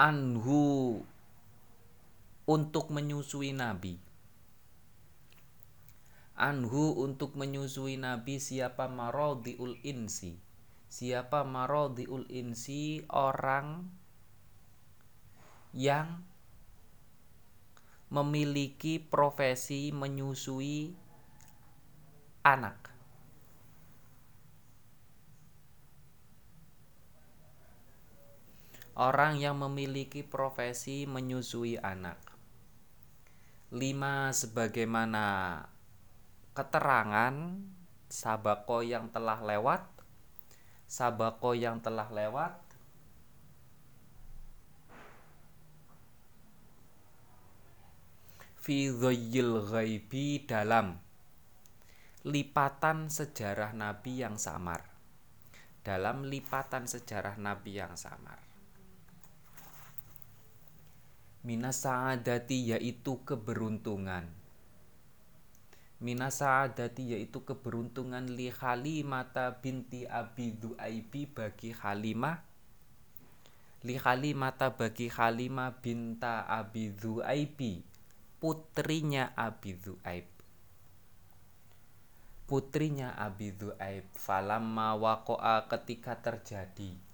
Anhu 0.03 0.99
untuk 2.51 2.91
menyusui 2.91 3.55
Nabi. 3.55 4.03
Anhu 6.35 6.99
untuk 6.99 7.39
menyusui 7.39 8.03
Nabi 8.03 8.43
siapa 8.43 8.91
marodiul 8.91 9.79
insi? 9.87 10.43
Siapa 10.91 11.47
marodiul 11.47 12.27
insi? 12.35 13.07
Orang 13.15 13.95
yang 15.71 16.27
memiliki 18.11 18.99
profesi 18.99 19.95
menyusui 19.95 20.99
anak 22.43 22.92
orang 28.97 29.41
yang 29.41 29.57
memiliki 29.57 30.21
profesi 30.21 31.09
menyusui 31.09 31.81
anak. 31.81 32.21
Lima 33.73 34.29
sebagaimana 34.37 35.57
keterangan 36.53 37.57
sabako 38.13 38.85
yang 38.85 39.09
telah 39.09 39.41
lewat 39.41 39.89
sabako 40.85 41.57
yang 41.57 41.81
telah 41.81 42.05
lewat 42.13 42.53
fi 48.61 48.93
ghaibi 48.93 50.45
dalam 50.45 51.01
lipatan 52.29 53.09
sejarah 53.09 53.73
nabi 53.73 54.21
yang 54.21 54.37
samar. 54.37 54.85
Dalam 55.83 56.29
lipatan 56.29 56.87
sejarah 56.87 57.41
nabi 57.41 57.81
yang 57.81 57.97
samar 57.99 58.52
minasaadati 61.43 62.71
yaitu 62.71 63.19
keberuntungan. 63.27 64.31
Minasaadati 65.99 67.19
yaitu 67.19 67.43
keberuntungan 67.43 68.31
li 68.31 68.51
Halimata 68.51 69.59
binti 69.59 70.07
Abi 70.07 70.55
Du'aibi 70.55 71.27
bagi 71.27 71.75
Halimah. 71.75 72.39
Li 73.83 73.99
Halimata 73.99 74.71
bagi 74.71 75.11
Halimah 75.11 75.83
binta 75.83 76.47
Abi 76.47 76.95
Du'aibi 76.95 77.83
putrinya 78.43 79.35
Abi 79.39 79.79
Du'aib. 79.79 80.27
Putrinya 82.47 83.15
Abi 83.19 83.55
Du'aib 83.55 84.07
falamma 84.15 84.99
waqa'a 84.99 85.71
ketika 85.71 86.19
terjadi 86.19 87.12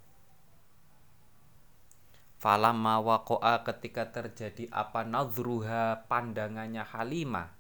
falamma 2.39 3.03
waqa'a 3.03 3.67
ketika 3.67 4.15
terjadi 4.15 4.71
apa 4.71 5.03
nadruha 5.03 6.07
pandangannya 6.07 6.87
Halimah. 6.87 7.51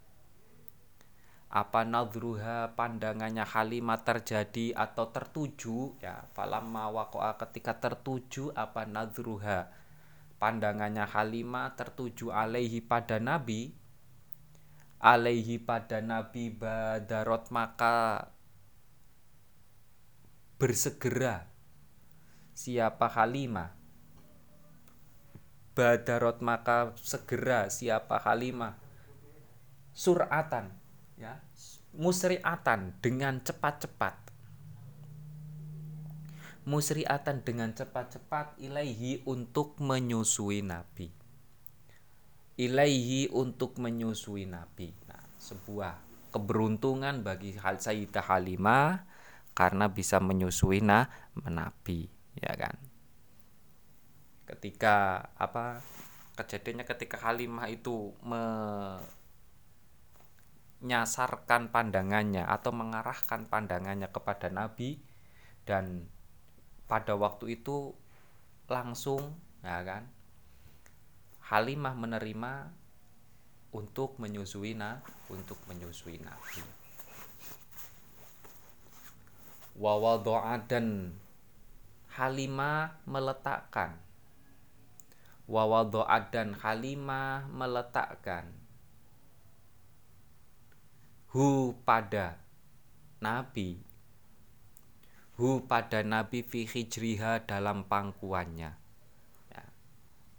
Apa 1.50 1.82
nadruha 1.82 2.78
pandangannya 2.78 3.42
Halimah 3.42 4.06
terjadi 4.06 4.78
atau 4.78 5.10
tertuju? 5.10 5.98
Ya 5.98 6.30
falamma 6.32 6.94
waqa'a 6.94 7.34
ketika 7.42 7.74
tertuju 7.82 8.54
apa 8.54 8.86
nadruha 8.86 9.66
pandangannya 10.38 11.10
Halimah 11.10 11.74
tertuju 11.74 12.30
alaihi 12.30 12.78
pada 12.78 13.18
Nabi? 13.18 13.74
Alaihi 14.98 15.62
pada 15.62 16.02
Nabi 16.02 16.50
badarot 16.50 17.54
maka 17.54 18.34
bersegera 20.58 21.46
siapa 22.50 23.06
Halimah 23.06 23.77
badarot 25.78 26.42
maka 26.42 26.90
segera 26.98 27.70
siapa 27.70 28.18
Halimah? 28.18 28.74
Suratan 29.94 30.74
ya. 31.14 31.38
Musriatan 31.94 32.98
dengan 32.98 33.38
cepat-cepat. 33.38 34.34
Musriatan 36.66 37.46
dengan 37.46 37.70
cepat-cepat 37.70 38.58
ilaihi 38.58 39.22
untuk 39.22 39.78
menyusui 39.78 40.66
nabi. 40.66 41.14
Ilaihi 42.58 43.30
untuk 43.30 43.78
menyusui 43.78 44.50
nabi. 44.50 44.90
Nah 45.06 45.22
sebuah 45.38 45.94
keberuntungan 46.34 47.22
bagi 47.22 47.54
hal 47.56 47.78
Sayyidah 47.78 48.26
Halimah 48.26 49.06
karena 49.54 49.88
bisa 49.88 50.20
menyusui 50.20 50.84
nah 50.84 51.08
nabi 51.46 52.06
ya 52.38 52.52
kan 52.54 52.87
ketika 54.48 55.28
apa 55.36 55.84
kejadiannya 56.40 56.88
ketika 56.88 57.20
Halimah 57.20 57.68
itu 57.68 58.16
me 58.24 58.42
menyasarkan 60.78 61.74
pandangannya 61.74 62.46
atau 62.46 62.70
mengarahkan 62.70 63.50
pandangannya 63.50 64.06
kepada 64.14 64.46
Nabi 64.46 65.02
dan 65.66 66.06
pada 66.86 67.18
waktu 67.18 67.58
itu 67.58 67.98
langsung 68.70 69.34
ya 69.66 69.82
kan 69.82 70.06
Halimah 71.50 71.98
menerima 71.98 72.70
untuk 73.74 74.16
menyusui 74.22 74.78
na 74.78 75.00
untuk 75.28 75.56
menyusui 75.68 76.20
Nabi. 76.22 76.62
Wawadoa 79.76 80.62
dan 80.68 81.16
Halimah 82.14 83.02
meletakkan 83.06 84.07
wawadoa 85.48 86.28
dan 86.28 86.52
Halimah 86.52 87.48
meletakkan 87.48 88.52
hu 91.32 91.72
pada 91.88 92.40
nabi. 93.24 93.80
Hu 95.40 95.64
pada 95.64 96.04
nabi 96.04 96.44
fi 96.44 96.68
hijriha 96.68 97.48
dalam 97.48 97.86
pangkuannya. 97.88 98.76
Ya. 99.48 99.64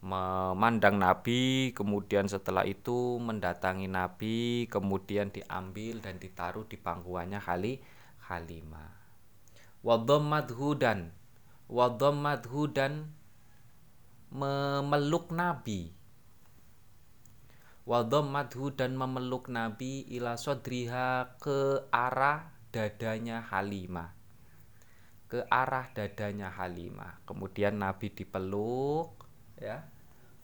memandang 0.06 1.02
nabi 1.02 1.72
kemudian 1.74 2.30
setelah 2.30 2.64
itu 2.64 3.18
mendatangi 3.18 3.90
nabi 3.90 4.70
kemudian 4.70 5.34
diambil 5.34 6.00
dan 6.00 6.22
ditaruh 6.22 6.64
di 6.70 6.80
pangkuannya 6.80 7.42
Hali 7.42 7.84
Halimah 8.28 9.00
wadhammadhu 9.84 10.76
dan 10.76 11.16
wadhammadhu 11.72 12.72
dan 12.76 13.16
memeluk 14.30 15.34
nabi. 15.34 16.00
Wadhammathu 17.90 18.78
dan 18.78 18.94
memeluk 18.94 19.50
Nabi 19.50 20.06
ila 20.14 20.38
sodriha 20.38 21.42
ke 21.42 21.90
arah 21.90 22.54
dadanya 22.70 23.42
Halimah. 23.42 24.14
Ke 25.26 25.42
arah 25.50 25.90
dadanya 25.98 26.54
Halimah. 26.54 27.18
Kemudian 27.26 27.82
Nabi 27.82 28.14
dipeluk 28.14 29.26
ya. 29.58 29.90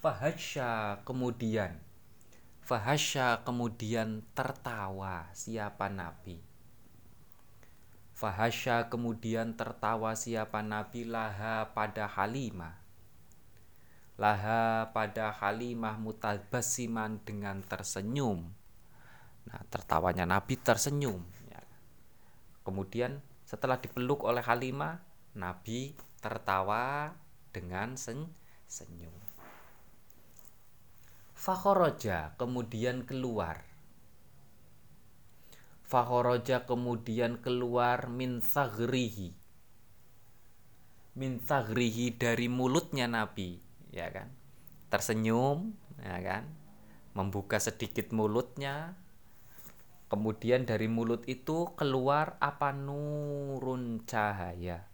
Fahasya 0.02 1.06
kemudian. 1.06 1.78
Fahasya 2.66 3.46
kemudian 3.46 4.26
tertawa 4.34 5.30
siapa 5.38 5.86
Nabi? 5.86 6.42
Fahasya 8.18 8.90
kemudian 8.90 9.54
tertawa 9.54 10.18
siapa 10.18 10.66
Nabi? 10.66 11.06
Laha 11.06 11.78
pada 11.78 12.10
Halimah 12.10 12.85
laha 14.16 14.96
pada 14.96 15.36
Halimah 15.36 16.00
mutabasiman 16.00 17.20
dengan 17.24 17.60
tersenyum. 17.64 18.48
Nah, 19.46 19.62
tertawanya 19.68 20.24
Nabi 20.24 20.56
tersenyum. 20.58 21.22
Ya. 21.52 21.62
Kemudian 22.64 23.20
setelah 23.46 23.78
dipeluk 23.78 24.26
oleh 24.26 24.42
Halimah 24.42 24.98
Nabi 25.38 25.94
tertawa 26.24 27.14
dengan 27.54 27.94
sen 28.00 28.26
senyum 28.66 29.14
Fakhoroja 31.38 32.34
kemudian 32.42 33.06
keluar 33.06 33.62
Fakhoroja 35.86 36.66
kemudian 36.66 37.38
keluar 37.38 38.10
min 38.10 38.42
sagrihi 38.42 39.38
min 41.14 41.38
sagrihi 41.38 42.18
dari 42.18 42.50
mulutnya 42.50 43.06
Nabi 43.06 43.62
ya 43.96 44.12
kan? 44.12 44.28
Tersenyum 44.92 45.72
ya 46.04 46.20
kan? 46.20 46.44
Membuka 47.16 47.58
sedikit 47.64 48.12
mulutnya. 48.12 49.00
Kemudian 50.12 50.68
dari 50.68 50.86
mulut 50.92 51.26
itu 51.26 51.72
keluar 51.74 52.36
apa 52.44 52.76
nurun 52.76 54.04
cahaya. 54.04 54.86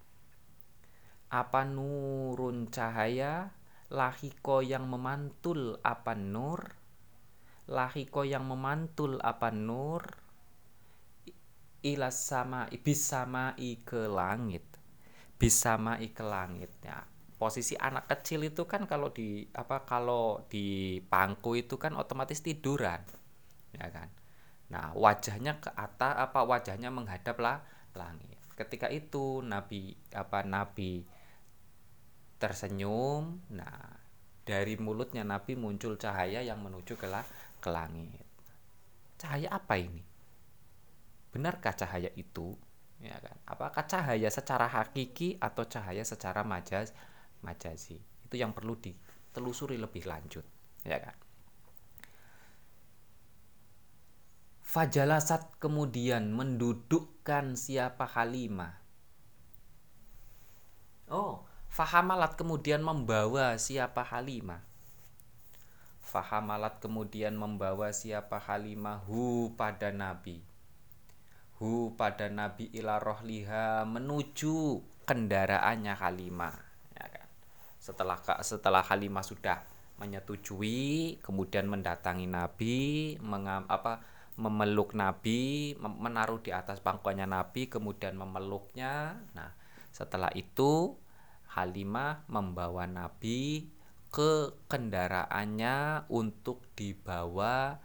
Apa 1.34 1.66
nurun 1.66 2.70
cahaya? 2.70 3.58
Lahiko 3.92 4.64
yang 4.64 4.88
memantul 4.88 5.84
apa 5.84 6.16
nur? 6.16 6.80
Lahiko 7.68 8.24
yang 8.24 8.48
memantul 8.48 9.20
apa 9.20 9.52
nur? 9.52 10.06
Ilas 11.84 12.24
sama 12.24 12.72
ibis 12.72 13.04
sama 13.04 13.58
i 13.60 13.84
ke 13.84 14.08
langit. 14.08 14.64
Bisa 15.36 15.76
mai 15.76 16.14
ke 16.14 16.22
langit 16.24 16.72
ya 16.86 17.02
posisi 17.42 17.74
anak 17.74 18.06
kecil 18.06 18.46
itu 18.46 18.70
kan 18.70 18.86
kalau 18.86 19.10
di 19.10 19.50
apa 19.58 19.82
kalau 19.82 20.46
di 20.46 21.02
pangku 21.02 21.58
itu 21.58 21.82
kan 21.82 21.98
otomatis 21.98 22.46
tiduran 22.46 23.02
ya 23.74 23.90
kan? 23.90 24.14
Nah 24.70 24.94
wajahnya 24.94 25.58
ke 25.58 25.74
atas 25.74 26.22
apa 26.22 26.46
wajahnya 26.46 26.94
menghadaplah 26.94 27.66
langit. 27.98 28.38
Ketika 28.54 28.94
itu 28.94 29.42
nabi 29.42 29.98
apa 30.14 30.46
nabi 30.46 31.02
tersenyum. 32.38 33.42
Nah 33.58 33.98
dari 34.46 34.78
mulutnya 34.78 35.26
nabi 35.26 35.58
muncul 35.58 35.98
cahaya 35.98 36.46
yang 36.46 36.62
menuju 36.62 36.94
ke, 36.94 37.10
ke 37.58 37.70
langit. 37.74 38.22
Cahaya 39.18 39.50
apa 39.50 39.82
ini? 39.82 40.06
Benarkah 41.34 41.74
cahaya 41.74 42.14
itu? 42.14 42.54
Ya 43.02 43.18
kan? 43.18 43.34
Apakah 43.50 43.90
cahaya 43.90 44.30
secara 44.30 44.70
hakiki 44.70 45.42
atau 45.42 45.66
cahaya 45.66 46.06
secara 46.06 46.46
majaz 46.46 46.94
majazi 47.44 47.98
itu 48.00 48.36
yang 48.40 48.56
perlu 48.56 48.80
ditelusuri 48.80 49.76
lebih 49.76 50.08
lanjut 50.08 50.46
ya 50.86 50.98
kan? 50.98 51.18
Fajalasat 54.72 55.60
kemudian 55.60 56.32
mendudukkan 56.32 57.60
siapa 57.60 58.08
Halimah. 58.08 58.80
Oh, 61.12 61.44
Fahamalat 61.68 62.40
kemudian 62.40 62.80
membawa 62.80 63.60
siapa 63.60 64.08
Halimah. 64.08 64.64
Fahamalat 66.00 66.80
kemudian 66.80 67.36
membawa 67.36 67.92
siapa 67.92 68.40
Halimah? 68.40 69.04
Hu 69.04 69.52
pada 69.60 69.92
Nabi. 69.92 70.40
Hu 71.60 71.92
pada 72.00 72.32
Nabi 72.32 72.72
ila 72.72 72.96
rohliha 73.04 73.84
menuju 73.84 74.80
kendaraannya 75.04 76.00
Halimah 76.00 76.71
setelah 77.82 78.22
setelah 78.46 78.86
Halimah 78.86 79.26
sudah 79.26 79.66
menyetujui 79.98 81.18
kemudian 81.26 81.66
mendatangi 81.66 82.30
Nabi 82.30 82.78
mengam, 83.20 83.66
apa 83.66 84.06
memeluk 84.38 84.94
Nabi 84.94 85.74
menaruh 85.78 86.40
di 86.40 86.54
atas 86.54 86.80
pangkuannya 86.80 87.26
Nabi 87.26 87.68
kemudian 87.68 88.16
memeluknya 88.16 89.18
nah 89.34 89.52
setelah 89.92 90.30
itu 90.38 90.96
Halimah 91.52 92.24
membawa 92.32 92.88
Nabi 92.88 93.68
ke 94.08 94.56
kendaraannya 94.72 96.08
untuk 96.08 96.64
dibawa 96.80 97.80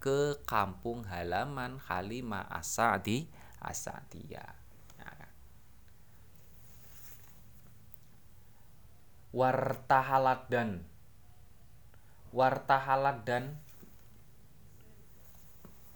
ke 0.00 0.40
kampung 0.48 1.04
halaman 1.04 1.76
Halimah 1.76 2.48
Asadi 2.48 3.28
Asadiyah. 3.60 4.56
Ya 4.96 5.10
kan? 5.12 5.32
Wartahalat 9.30 10.50
dan. 10.50 10.82
Wartahalat 12.34 13.22
dan. 13.22 13.62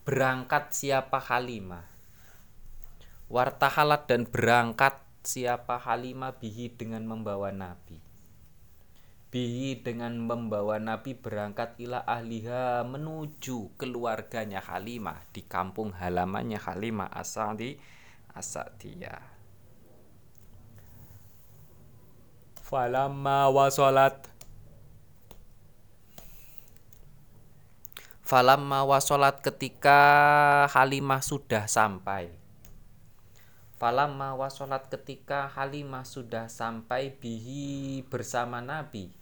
Berangkat 0.07 0.71
siapa 0.71 1.19
Halimah? 1.19 1.83
Wartahalat 3.27 4.07
dan 4.07 4.31
berangkat 4.31 5.03
siapa 5.27 5.83
Halimah? 5.83 6.39
Bihi 6.39 6.79
dengan 6.79 7.03
membawa 7.11 7.51
Nabi. 7.51 7.99
Bihi 9.35 9.83
dengan 9.83 10.15
membawa 10.15 10.79
Nabi 10.79 11.19
berangkat 11.19 11.75
ila 11.83 12.07
ahliha 12.07 12.87
menuju 12.87 13.75
keluarganya 13.75 14.63
Halimah 14.63 15.27
di 15.35 15.43
kampung 15.43 15.91
halamannya 15.91 16.63
Halimah 16.63 17.11
Asadi 17.11 17.75
Asadiyah. 18.31 19.34
Falamma 22.75 23.55
wasolat 23.55 24.27
Falamma 28.27 28.83
wasolat 28.83 29.39
ketika 29.39 30.03
Halimah 30.67 31.23
sudah 31.23 31.71
sampai. 31.71 32.35
Falamma 33.79 34.35
wasolat 34.35 34.91
ketika 34.91 35.47
Halimah 35.55 36.03
sudah 36.03 36.51
sampai 36.51 37.15
bihi 37.15 38.03
bersama 38.11 38.59
Nabi. 38.59 39.15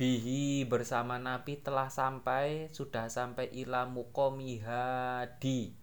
Bihi 0.00 0.64
bersama 0.64 1.20
Nabi 1.20 1.60
telah 1.60 1.92
sampai 1.92 2.72
sudah 2.72 3.12
sampai 3.12 3.52
ila 3.52 3.84
muqomiha 3.84 5.28
di 5.36 5.76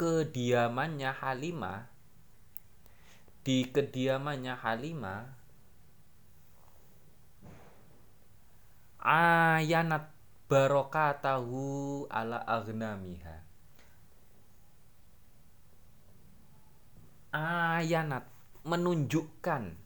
kediamannya 0.00 1.12
Halimah 1.20 1.99
di 3.40 3.64
kediamannya 3.72 4.52
Halimah 4.60 5.24
ayanat 9.00 10.12
barokatahu 10.44 12.04
ala 12.12 12.44
agnamiha 12.44 13.36
ayanat 17.32 18.28
menunjukkan 18.68 19.79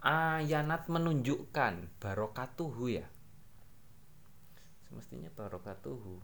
ayanat 0.00 0.88
menunjukkan 0.88 2.00
barokatuhu 2.00 2.84
ya. 2.88 3.06
Semestinya 4.88 5.28
barokatuhu. 5.36 6.18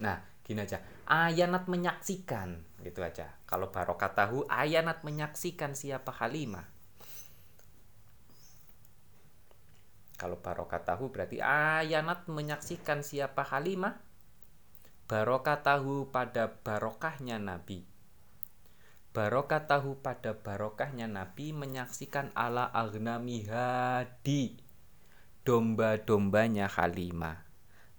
Nah 0.00 0.18
gini 0.46 0.62
aja. 0.62 0.78
Ayanat 1.10 1.66
menyaksikan 1.66 2.62
gitu 2.86 3.02
aja. 3.02 3.34
Kalau 3.50 3.74
barokatahu 3.74 4.46
ayanat 4.46 5.02
menyaksikan 5.02 5.74
siapa 5.74 6.14
Halimah. 6.14 6.66
Kalau 10.16 10.40
barokatahu 10.40 11.12
berarti 11.12 11.44
ayanat 11.44 12.24
menyaksikan 12.30 13.04
siapa 13.04 13.44
Halimah? 13.44 14.00
Barokatahu 15.06 16.08
pada 16.08 16.50
barokahnya 16.50 17.38
Nabi 17.38 17.95
barokah 19.16 19.64
tahu 19.64 19.96
pada 20.04 20.36
barokahnya 20.36 21.08
Nabi 21.08 21.56
menyaksikan 21.56 22.36
ala 22.36 22.68
agnamiha 22.68 24.04
di 24.20 24.60
domba-dombanya 25.40 26.68
Halimah. 26.68 27.40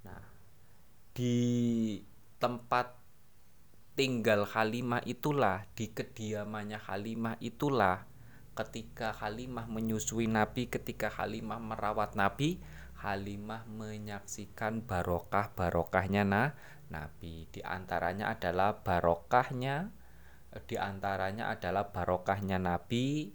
Nah, 0.06 0.21
di 1.17 1.41
tempat 2.38 2.93
tinggal 3.97 4.45
Halimah 4.45 5.01
itulah 5.10 5.65
di 5.73 5.89
kediamannya 5.89 6.77
Halimah 6.86 7.41
itulah 7.41 8.06
ketika 8.53 9.10
Halimah 9.10 9.65
menyusui 9.65 10.30
Nabi 10.30 10.69
ketika 10.69 11.10
Halimah 11.10 11.58
merawat 11.58 12.13
Nabi 12.13 12.62
Halimah 13.01 13.65
menyaksikan 13.65 14.86
barokah 14.86 15.49
barokahnya 15.58 16.25
nah 16.25 16.53
Nabi 16.93 17.49
di 17.49 17.62
antaranya 17.65 18.34
adalah 18.34 18.86
barokahnya 18.86 19.96
di 20.65 20.75
antaranya 20.79 21.53
adalah 21.53 21.91
barokahnya 21.91 22.57
Nabi 22.57 23.29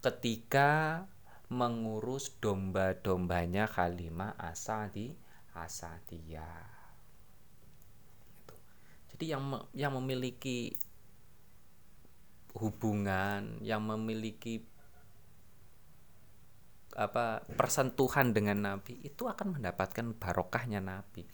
ketika 0.00 1.02
mengurus 1.50 2.38
domba-dombanya 2.38 3.66
Halimah 3.66 4.38
Asadi 4.38 5.10
hasadiyah 5.50 6.70
itu. 8.38 8.56
Jadi 9.10 9.24
yang 9.34 9.44
yang 9.74 9.92
memiliki 9.98 10.70
hubungan 12.54 13.62
yang 13.62 13.82
memiliki 13.86 14.62
apa 16.98 17.46
persentuhan 17.54 18.34
dengan 18.34 18.58
Nabi 18.66 18.98
itu 19.06 19.30
akan 19.30 19.58
mendapatkan 19.58 20.06
barokahnya 20.18 20.82
Nabi. 20.82 21.26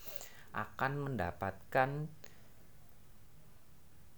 Akan 0.57 0.97
mendapatkan 0.97 2.09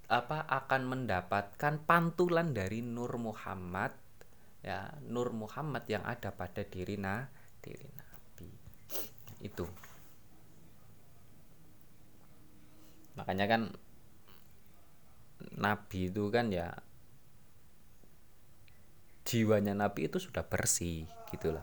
apa 0.08 0.48
akan 0.48 0.82
mendapatkan 0.88 1.84
pantulan 1.84 2.56
dari 2.56 2.80
Nur 2.80 3.20
Muhammad 3.20 3.92
ya 4.64 4.88
Nur 5.04 5.36
Muhammad 5.36 5.84
yang 5.84 6.02
ada 6.08 6.32
pada 6.32 6.64
diri 6.64 6.96
na 6.96 7.28
diri 7.60 7.86
Nabi. 7.92 8.48
Itu. 9.44 9.68
Makanya 13.20 13.46
kan 13.46 13.62
Nabi 15.58 16.10
itu 16.10 16.24
kan 16.32 16.50
ya 16.50 16.72
jiwanya 19.28 19.76
Nabi 19.76 20.08
itu 20.08 20.16
sudah 20.16 20.40
bersih 20.48 21.04
gitulah 21.28 21.62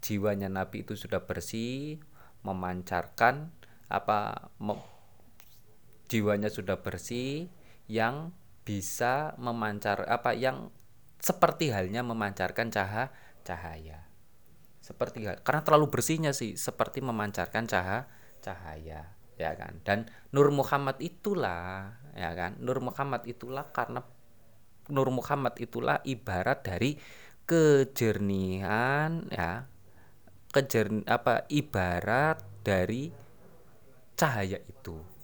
jiwanya 0.00 0.48
Nabi 0.48 0.82
itu 0.82 0.96
sudah 0.96 1.22
bersih 1.28 2.00
memancarkan 2.40 3.52
apa 3.92 4.48
jiwanya 6.10 6.50
sudah 6.50 6.82
bersih 6.82 7.46
yang 7.86 8.34
bisa 8.66 9.38
memancar 9.38 10.02
apa 10.10 10.34
yang 10.34 10.74
seperti 11.22 11.70
halnya 11.70 12.02
memancarkan 12.02 12.74
cahaya 12.74 13.14
cahaya. 13.46 14.10
Seperti 14.82 15.22
karena 15.46 15.62
terlalu 15.62 15.86
bersihnya 15.94 16.34
sih 16.34 16.58
seperti 16.58 16.98
memancarkan 16.98 17.70
cahaya 17.70 18.10
cahaya 18.42 19.14
ya 19.38 19.52
kan? 19.54 19.78
Dan 19.86 20.10
Nur 20.34 20.50
Muhammad 20.50 20.98
itulah 20.98 21.94
ya 22.18 22.34
kan? 22.34 22.58
Nur 22.58 22.82
Muhammad 22.82 23.22
itulah 23.30 23.70
karena 23.70 24.02
Nur 24.90 25.14
Muhammad 25.14 25.54
itulah 25.62 26.02
ibarat 26.02 26.66
dari 26.66 26.98
kejernihan 27.46 29.26
ya 29.30 29.66
kejerni 30.50 31.06
apa 31.06 31.46
ibarat 31.46 32.42
dari 32.66 33.10
cahaya 34.18 34.58
itu 34.66 35.19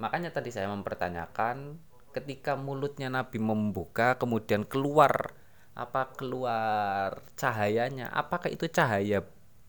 makanya 0.00 0.32
tadi 0.32 0.48
saya 0.48 0.72
mempertanyakan 0.72 1.76
ketika 2.10 2.58
mulutnya 2.58 3.06
Nabi 3.12 3.38
membuka 3.38 4.18
kemudian 4.18 4.66
keluar 4.66 5.36
apa 5.76 6.10
keluar 6.16 7.22
cahayanya? 7.38 8.10
Apakah 8.10 8.50
itu 8.50 8.66
cahaya 8.66 9.22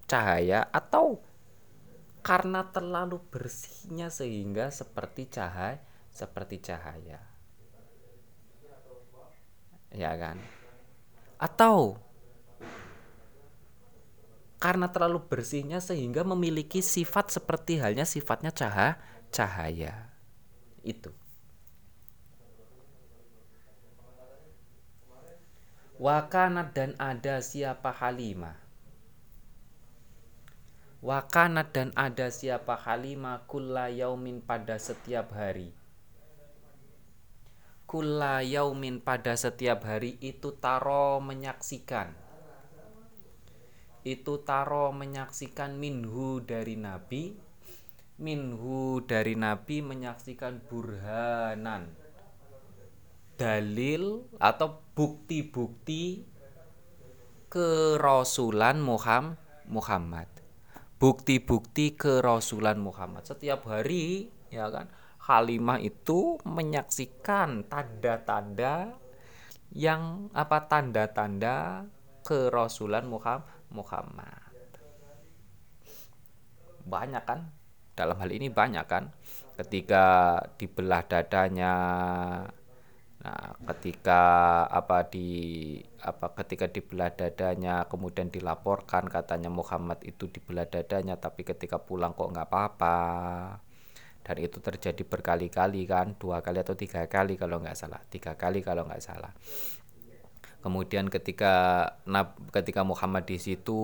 cahaya 0.09 0.65
atau 0.73 1.21
karena 2.25 2.65
terlalu 2.71 3.21
bersihnya 3.29 4.09
sehingga 4.09 4.73
seperti 4.73 5.29
cahaya 5.29 5.83
seperti 6.09 6.63
cahaya? 6.63 7.19
Ya 9.91 10.11
kan? 10.15 10.39
Atau 11.37 11.99
karena 14.61 14.93
terlalu 14.93 15.25
bersihnya 15.25 15.81
sehingga 15.81 16.21
memiliki 16.21 16.85
sifat 16.85 17.33
seperti 17.33 17.81
halnya 17.81 18.05
sifatnya 18.05 18.53
cahaya 18.53 19.01
cahaya 19.33 20.10
itu 20.81 21.13
wakanat 26.01 26.73
dan 26.73 26.97
ada 26.97 27.39
siapa 27.39 27.93
Halimah 27.93 28.61
Wakanat 31.01 31.73
dan 31.73 31.89
ada 31.97 32.29
siapa 32.29 32.77
Halimah 32.77 33.49
kulla 33.49 33.89
yaumin 33.89 34.37
pada 34.37 34.77
setiap 34.77 35.33
hari. 35.33 35.73
Kulla 37.89 38.45
yaumin 38.45 39.01
pada 39.01 39.33
setiap 39.33 39.81
hari 39.81 40.21
itu 40.21 40.53
taro 40.61 41.17
menyaksikan. 41.17 42.13
Itu 44.05 44.45
taro 44.45 44.93
menyaksikan 44.93 45.73
minhu 45.73 46.37
dari 46.45 46.77
Nabi. 46.77 47.33
Minhu 48.21 49.01
dari 49.01 49.33
Nabi 49.33 49.81
menyaksikan 49.81 50.61
burhanan. 50.69 51.89
Dalil 53.33 54.29
atau 54.37 54.85
bukti-bukti 54.93 56.21
kerasulan 57.49 58.77
Muhammad. 58.77 60.29
Bukti-bukti 61.01 61.97
kerasulan 61.97 62.77
Muhammad. 62.77 63.25
Setiap 63.25 63.65
hari 63.65 64.29
ya 64.53 64.69
kan 64.69 64.85
Halimah 65.21 65.81
itu 65.81 66.37
menyaksikan 66.45 67.65
tanda-tanda 67.65 69.01
yang 69.73 70.29
apa 70.37 70.69
tanda-tanda 70.69 71.89
kerasulan 72.21 73.09
Muhammad. 73.09 74.69
Banyak 76.85 77.23
kan 77.25 77.60
dalam 78.01 78.17
hal 78.17 78.29
ini 78.33 78.49
banyak 78.49 78.85
kan. 78.89 79.13
Ketika 79.53 80.03
dibelah 80.57 81.05
dadanya 81.05 81.73
Nah, 83.21 83.53
ketika 83.69 84.21
apa 84.65 85.05
di 85.05 85.29
apa 86.01 86.33
ketika 86.41 86.65
dibelah 86.65 87.13
dadanya 87.13 87.85
kemudian 87.85 88.33
dilaporkan 88.33 89.05
katanya 89.13 89.53
Muhammad 89.53 90.01
itu 90.01 90.25
dibelah 90.25 90.65
dadanya 90.65 91.21
tapi 91.21 91.45
ketika 91.45 91.77
pulang 91.77 92.17
kok 92.17 92.33
nggak 92.33 92.49
apa-apa. 92.49 92.97
Dan 94.25 94.37
itu 94.41 94.57
terjadi 94.57 95.01
berkali-kali 95.05 95.85
kan 95.85 96.17
dua 96.17 96.41
kali 96.41 96.61
atau 96.65 96.73
tiga 96.73 97.05
kali 97.05 97.37
kalau 97.37 97.61
nggak 97.61 97.77
salah 97.77 98.01
tiga 98.09 98.33
kali 98.33 98.65
kalau 98.65 98.89
nggak 98.89 99.01
salah. 99.05 99.33
Kemudian 100.65 101.05
ketika 101.13 101.53
ketika 102.49 102.81
Muhammad 102.81 103.29
di 103.29 103.37
situ 103.37 103.81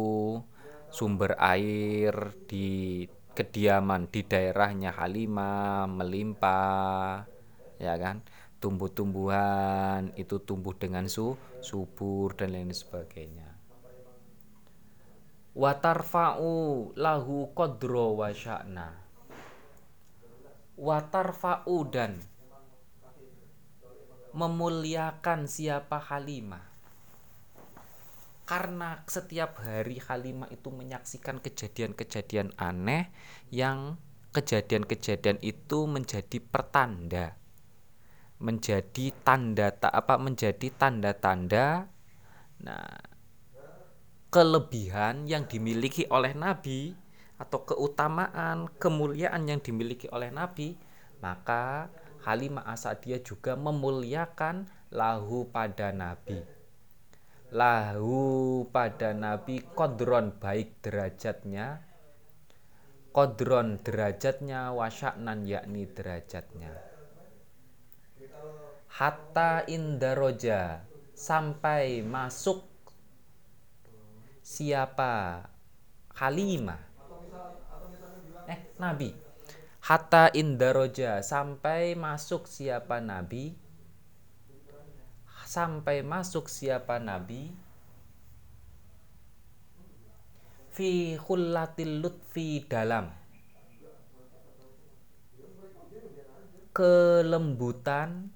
sumber 0.89 1.37
air 1.37 2.33
di 2.49 3.05
kediaman 3.37 4.09
di 4.09 4.25
daerahnya 4.25 4.97
Halimah 4.97 5.85
melimpah 5.85 7.29
ya 7.77 7.93
kan? 8.01 8.25
Tumbuh-tumbuhan 8.57 10.17
itu 10.17 10.41
tumbuh 10.41 10.73
dengan 10.73 11.05
su 11.05 11.37
subur 11.61 12.33
dan 12.33 12.57
lain 12.57 12.73
sebagainya. 12.73 13.45
Watarfa'u 15.53 16.93
lahu 16.97 17.53
qadro 17.53 18.17
wa 18.17 18.33
sya'na. 18.33 18.89
Watarfa'u 20.73 21.77
dan 21.93 22.17
memuliakan 24.33 25.45
siapa 25.45 26.01
Halimah 26.01 26.76
karena 28.47 29.03
setiap 29.11 29.59
hari 29.59 29.99
Halimah 29.99 30.47
itu 30.47 30.71
menyaksikan 30.71 31.43
kejadian-kejadian 31.43 32.55
aneh 32.55 33.11
yang 33.51 33.99
kejadian-kejadian 34.31 35.43
itu 35.43 35.83
menjadi 35.83 36.39
pertanda. 36.39 37.35
Menjadi 38.39 39.11
tanda 39.27 39.75
tak 39.75 39.91
apa 39.91 40.15
menjadi 40.15 40.71
tanda-tanda 40.79 41.91
nah 42.57 42.89
kelebihan 44.33 45.29
yang 45.29 45.45
dimiliki 45.45 46.09
oleh 46.09 46.33
nabi 46.33 46.97
atau 47.37 47.65
keutamaan 47.69 48.65
kemuliaan 48.81 49.45
yang 49.45 49.61
dimiliki 49.61 50.09
oleh 50.09 50.33
nabi 50.33 50.73
maka 51.21 51.93
Halimah 52.25 52.65
Asadiyah 52.65 53.21
juga 53.21 53.53
memuliakan 53.53 54.65
lahu 54.89 55.45
pada 55.53 55.93
nabi 55.93 56.56
lahu 57.51 58.67
pada 58.69 59.15
nabi 59.15 59.63
kodron 59.75 60.35
baik 60.35 60.83
derajatnya 60.83 61.87
kodron 63.17 63.81
derajatnya 63.81 64.69
wasyaknan 64.77 65.49
yakni 65.49 65.89
derajatnya. 65.89 66.69
Hatta 68.93 69.65
indaroja 69.65 70.85
sampai 71.17 72.05
masuk 72.05 72.61
siapa? 74.45 75.49
Halimah. 76.13 76.77
Eh 78.45 78.61
Nabi. 78.77 79.17
Hatta 79.81 80.29
indaroja 80.37 81.25
sampai 81.25 81.97
masuk 81.97 82.45
siapa 82.45 83.01
Nabi 83.01 83.57
sampai 85.57 86.05
masuk 86.05 86.45
siapa 86.45 87.01
Nabi? 87.01 87.49
Fi 90.69 91.17
khullatil 91.17 92.05
lutfi 92.05 92.61
dalam. 92.69 93.09
Kelembutan. 96.77 98.29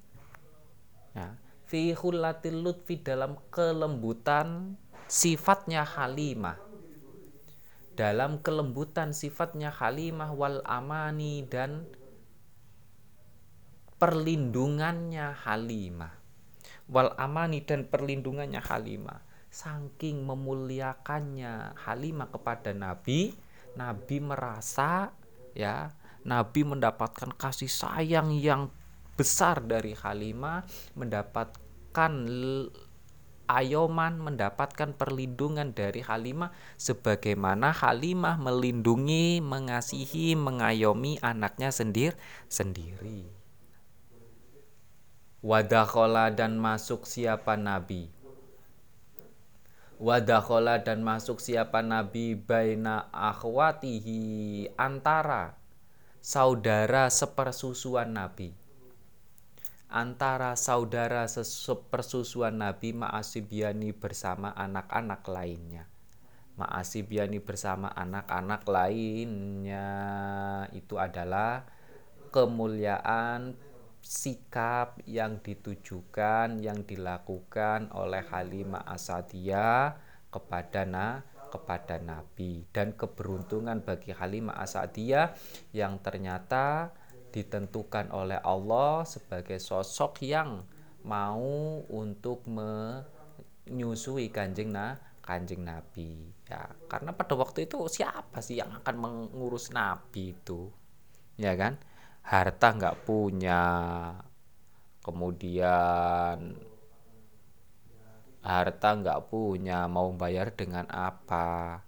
Ya. 1.14 1.38
Fi 1.70 1.94
khulatil 1.94 2.66
lutfi 2.66 2.98
dalam 2.98 3.38
kelembutan 3.54 4.74
sifatnya 5.06 5.86
Halimah. 5.86 6.58
Dalam 7.94 8.42
kelembutan 8.42 9.14
sifatnya 9.14 9.70
Halimah 9.70 10.34
wal 10.34 10.66
amani 10.66 11.46
dan 11.46 11.86
perlindungannya 14.02 15.38
Halimah 15.38 16.21
wal 16.92 17.16
amani 17.16 17.64
dan 17.64 17.88
perlindungannya 17.88 18.60
Halimah 18.60 19.24
saking 19.52 20.28
memuliakannya 20.28 21.80
Halimah 21.80 22.28
kepada 22.30 22.76
Nabi 22.76 23.32
Nabi 23.80 24.18
merasa 24.20 25.16
ya 25.56 25.96
Nabi 26.28 26.62
mendapatkan 26.68 27.34
kasih 27.34 27.72
sayang 27.72 28.36
yang 28.36 28.70
besar 29.16 29.64
dari 29.64 29.96
Halimah 29.96 30.68
mendapatkan 31.00 32.12
Ayoman 33.52 34.16
mendapatkan 34.16 34.96
perlindungan 34.96 35.76
dari 35.76 36.00
Halimah 36.00 36.56
sebagaimana 36.80 37.76
Halimah 37.76 38.40
melindungi, 38.40 39.44
mengasihi, 39.44 40.40
mengayomi 40.40 41.20
anaknya 41.20 41.68
sendiri 41.68 42.16
sendiri. 42.48 43.41
Wadakhola 45.42 46.30
dan 46.30 46.62
masuk 46.62 47.10
siapa 47.10 47.58
nabi? 47.58 48.14
Wadakhola 49.98 50.86
dan 50.86 51.02
masuk 51.02 51.42
siapa 51.42 51.82
nabi 51.82 52.38
baina 52.38 53.10
akhwatihi 53.10 54.70
antara 54.78 55.58
saudara 56.22 57.10
sepersusuan 57.10 58.14
nabi 58.14 58.54
antara 59.92 60.56
saudara 60.56 61.28
sepersusuan 61.28 62.56
Nabi 62.56 62.96
Ma'asibiani 62.96 63.92
bersama 63.92 64.56
anak-anak 64.56 65.28
lainnya. 65.28 65.84
Ma'asibiani 66.56 67.44
bersama 67.44 67.92
anak-anak 67.92 68.64
lainnya 68.72 69.90
itu 70.72 70.96
adalah 70.96 71.68
kemuliaan 72.32 73.60
sikap 74.02 75.00
yang 75.06 75.40
ditujukan 75.40 76.58
yang 76.60 76.84
dilakukan 76.84 77.94
oleh 77.94 78.26
Halimah 78.28 78.84
Asadiyah 78.90 79.96
kepada 80.34 80.84
na 80.84 81.22
kepada 81.52 82.00
Nabi. 82.00 82.66
Dan 82.72 82.98
keberuntungan 82.98 83.84
bagi 83.84 84.16
Halimah 84.16 84.58
Asadiyah 84.58 85.36
yang 85.76 86.00
ternyata 86.00 86.96
ditentukan 87.32 88.12
oleh 88.12 88.40
Allah 88.44 89.08
sebagai 89.08 89.60
sosok 89.60 90.24
yang 90.28 90.64
mau 91.08 91.82
untuk 91.92 92.44
menyusui 92.48 94.32
kanjeng 94.32 94.72
na 94.72 95.00
kanjeng 95.24 95.64
Nabi. 95.64 96.32
Ya 96.48 96.68
karena 96.92 97.16
pada 97.16 97.40
waktu 97.40 97.70
itu 97.70 97.80
siapa 97.88 98.44
sih 98.44 98.60
yang 98.60 98.76
akan 98.84 98.96
mengurus 99.00 99.72
Nabi 99.72 100.36
itu? 100.36 100.68
Ya 101.40 101.56
kan 101.56 101.80
harta 102.22 102.68
nggak 102.74 103.04
punya 103.04 103.62
kemudian 105.02 106.56
harta 108.42 108.90
nggak 108.98 109.30
punya 109.30 109.86
mau 109.86 110.10
bayar 110.14 110.54
dengan 110.54 110.86
apa 110.90 111.82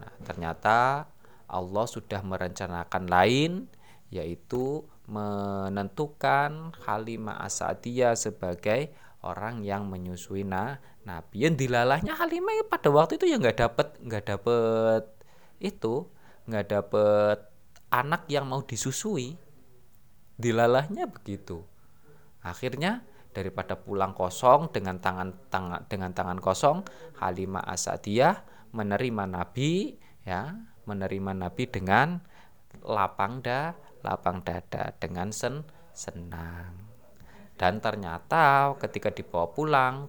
nah 0.00 0.12
ternyata 0.24 1.08
Allah 1.50 1.86
sudah 1.88 2.22
merencanakan 2.24 3.04
lain 3.10 3.52
yaitu 4.10 4.86
menentukan 5.10 6.74
Halimah 6.86 7.42
Asadiyah 7.42 8.14
sebagai 8.14 8.94
orang 9.26 9.66
yang 9.66 9.90
menyusui 9.90 10.46
nah, 10.46 10.78
Nabi. 11.02 11.46
Yang 11.46 11.66
dilalahnya 11.66 12.14
Halimah 12.14 12.66
pada 12.70 12.88
waktu 12.94 13.18
itu 13.18 13.26
ya 13.26 13.36
nggak 13.42 13.58
dapet 13.58 13.88
nggak 14.02 14.24
dapet 14.30 15.04
itu 15.60 16.06
nggak 16.46 16.66
dapet 16.70 17.38
anak 17.90 18.26
yang 18.30 18.46
mau 18.46 18.62
disusui. 18.62 19.34
Dilalahnya 20.40 21.04
begitu. 21.04 21.60
Akhirnya 22.40 23.04
daripada 23.36 23.76
pulang 23.76 24.16
kosong 24.16 24.72
dengan 24.72 24.98
tangan 24.98 25.36
tangan 25.52 25.86
dengan 25.86 26.10
tangan 26.10 26.40
kosong 26.42 26.82
Halimah 27.22 27.62
Asadiyah 27.62 28.42
menerima 28.74 29.24
Nabi 29.28 29.94
ya 30.26 30.56
menerima 30.88 31.32
Nabi 31.36 31.68
dengan 31.70 32.18
lapang 32.82 33.44
dah 33.44 33.76
lapang 34.02 34.40
dada 34.42 34.96
dengan 34.96 35.30
sen 35.30 35.62
senang. 35.92 36.88
Dan 37.60 37.84
ternyata 37.84 38.72
ketika 38.80 39.12
dibawa 39.12 39.52
pulang 39.52 40.08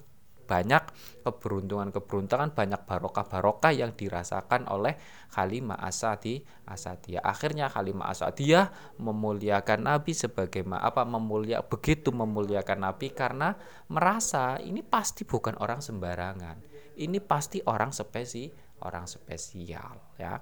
banyak 0.52 0.84
keberuntungan-keberuntungan, 1.24 2.52
banyak 2.52 2.84
barokah-barokah 2.84 3.72
yang 3.72 3.96
dirasakan 3.96 4.68
oleh 4.68 5.00
Halimah 5.32 5.80
Asadi 5.80 6.44
Asadiyah. 6.68 7.24
Akhirnya 7.24 7.72
Halimah 7.72 8.12
Asadiyah 8.12 9.00
memuliakan 9.00 9.88
Nabi 9.88 10.12
sebagai 10.12 10.68
apa 10.76 11.08
memulia 11.08 11.64
begitu 11.64 12.12
memuliakan 12.12 12.84
Nabi 12.84 13.16
karena 13.16 13.56
merasa 13.88 14.60
ini 14.60 14.84
pasti 14.84 15.24
bukan 15.24 15.56
orang 15.64 15.80
sembarangan. 15.80 16.60
Ini 17.00 17.24
pasti 17.24 17.64
orang 17.64 17.96
spesi 17.96 18.52
orang 18.84 19.08
spesial 19.08 19.96
ya 20.20 20.36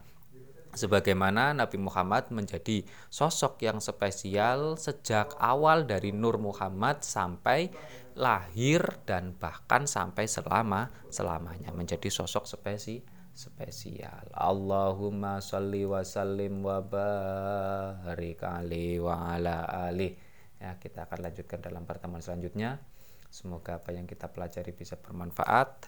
sebagaimana 0.74 1.58
Nabi 1.58 1.82
Muhammad 1.82 2.30
menjadi 2.30 2.86
sosok 3.10 3.62
yang 3.66 3.82
spesial 3.82 4.78
sejak 4.78 5.34
awal 5.42 5.90
dari 5.90 6.14
Nur 6.14 6.38
Muhammad 6.38 7.02
sampai 7.02 7.74
lahir 8.20 8.84
dan 9.08 9.32
bahkan 9.40 9.88
sampai 9.88 10.28
selama 10.28 10.92
selamanya 11.08 11.72
menjadi 11.72 12.12
sosok 12.12 12.44
spesi 12.44 13.00
spesial. 13.32 14.28
Allahumma 14.36 15.40
sholli 15.40 15.88
wa 15.88 16.04
sallim 16.04 16.60
wa 16.60 16.84
barik 16.84 18.44
ali 18.44 19.00
wa 19.00 19.32
ala 19.32 19.64
ali. 19.88 20.12
Ya, 20.60 20.76
kita 20.76 21.08
akan 21.08 21.32
lanjutkan 21.32 21.64
dalam 21.64 21.88
pertemuan 21.88 22.20
selanjutnya. 22.20 22.84
Semoga 23.32 23.80
apa 23.80 23.96
yang 23.96 24.04
kita 24.04 24.28
pelajari 24.28 24.76
bisa 24.76 25.00
bermanfaat. 25.00 25.88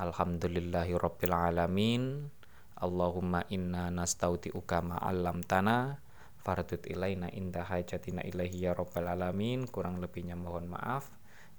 Alhamdulillahirabbil 0.00 1.36
alamin. 1.36 2.32
Allahumma 2.80 3.44
inna 3.52 3.92
nastaudi'uka 3.92 4.80
ma'allam 4.80 5.44
tanah 5.44 6.00
fardut 6.44 6.84
ilaina 6.84 7.32
inda 7.32 7.64
hajatina 7.64 8.20
ilaihi 8.28 8.68
ya 8.68 8.76
rabbal 8.76 9.08
alamin 9.08 9.64
kurang 9.64 10.02
lebihnya 10.04 10.36
mohon 10.36 10.68
maaf 10.68 11.08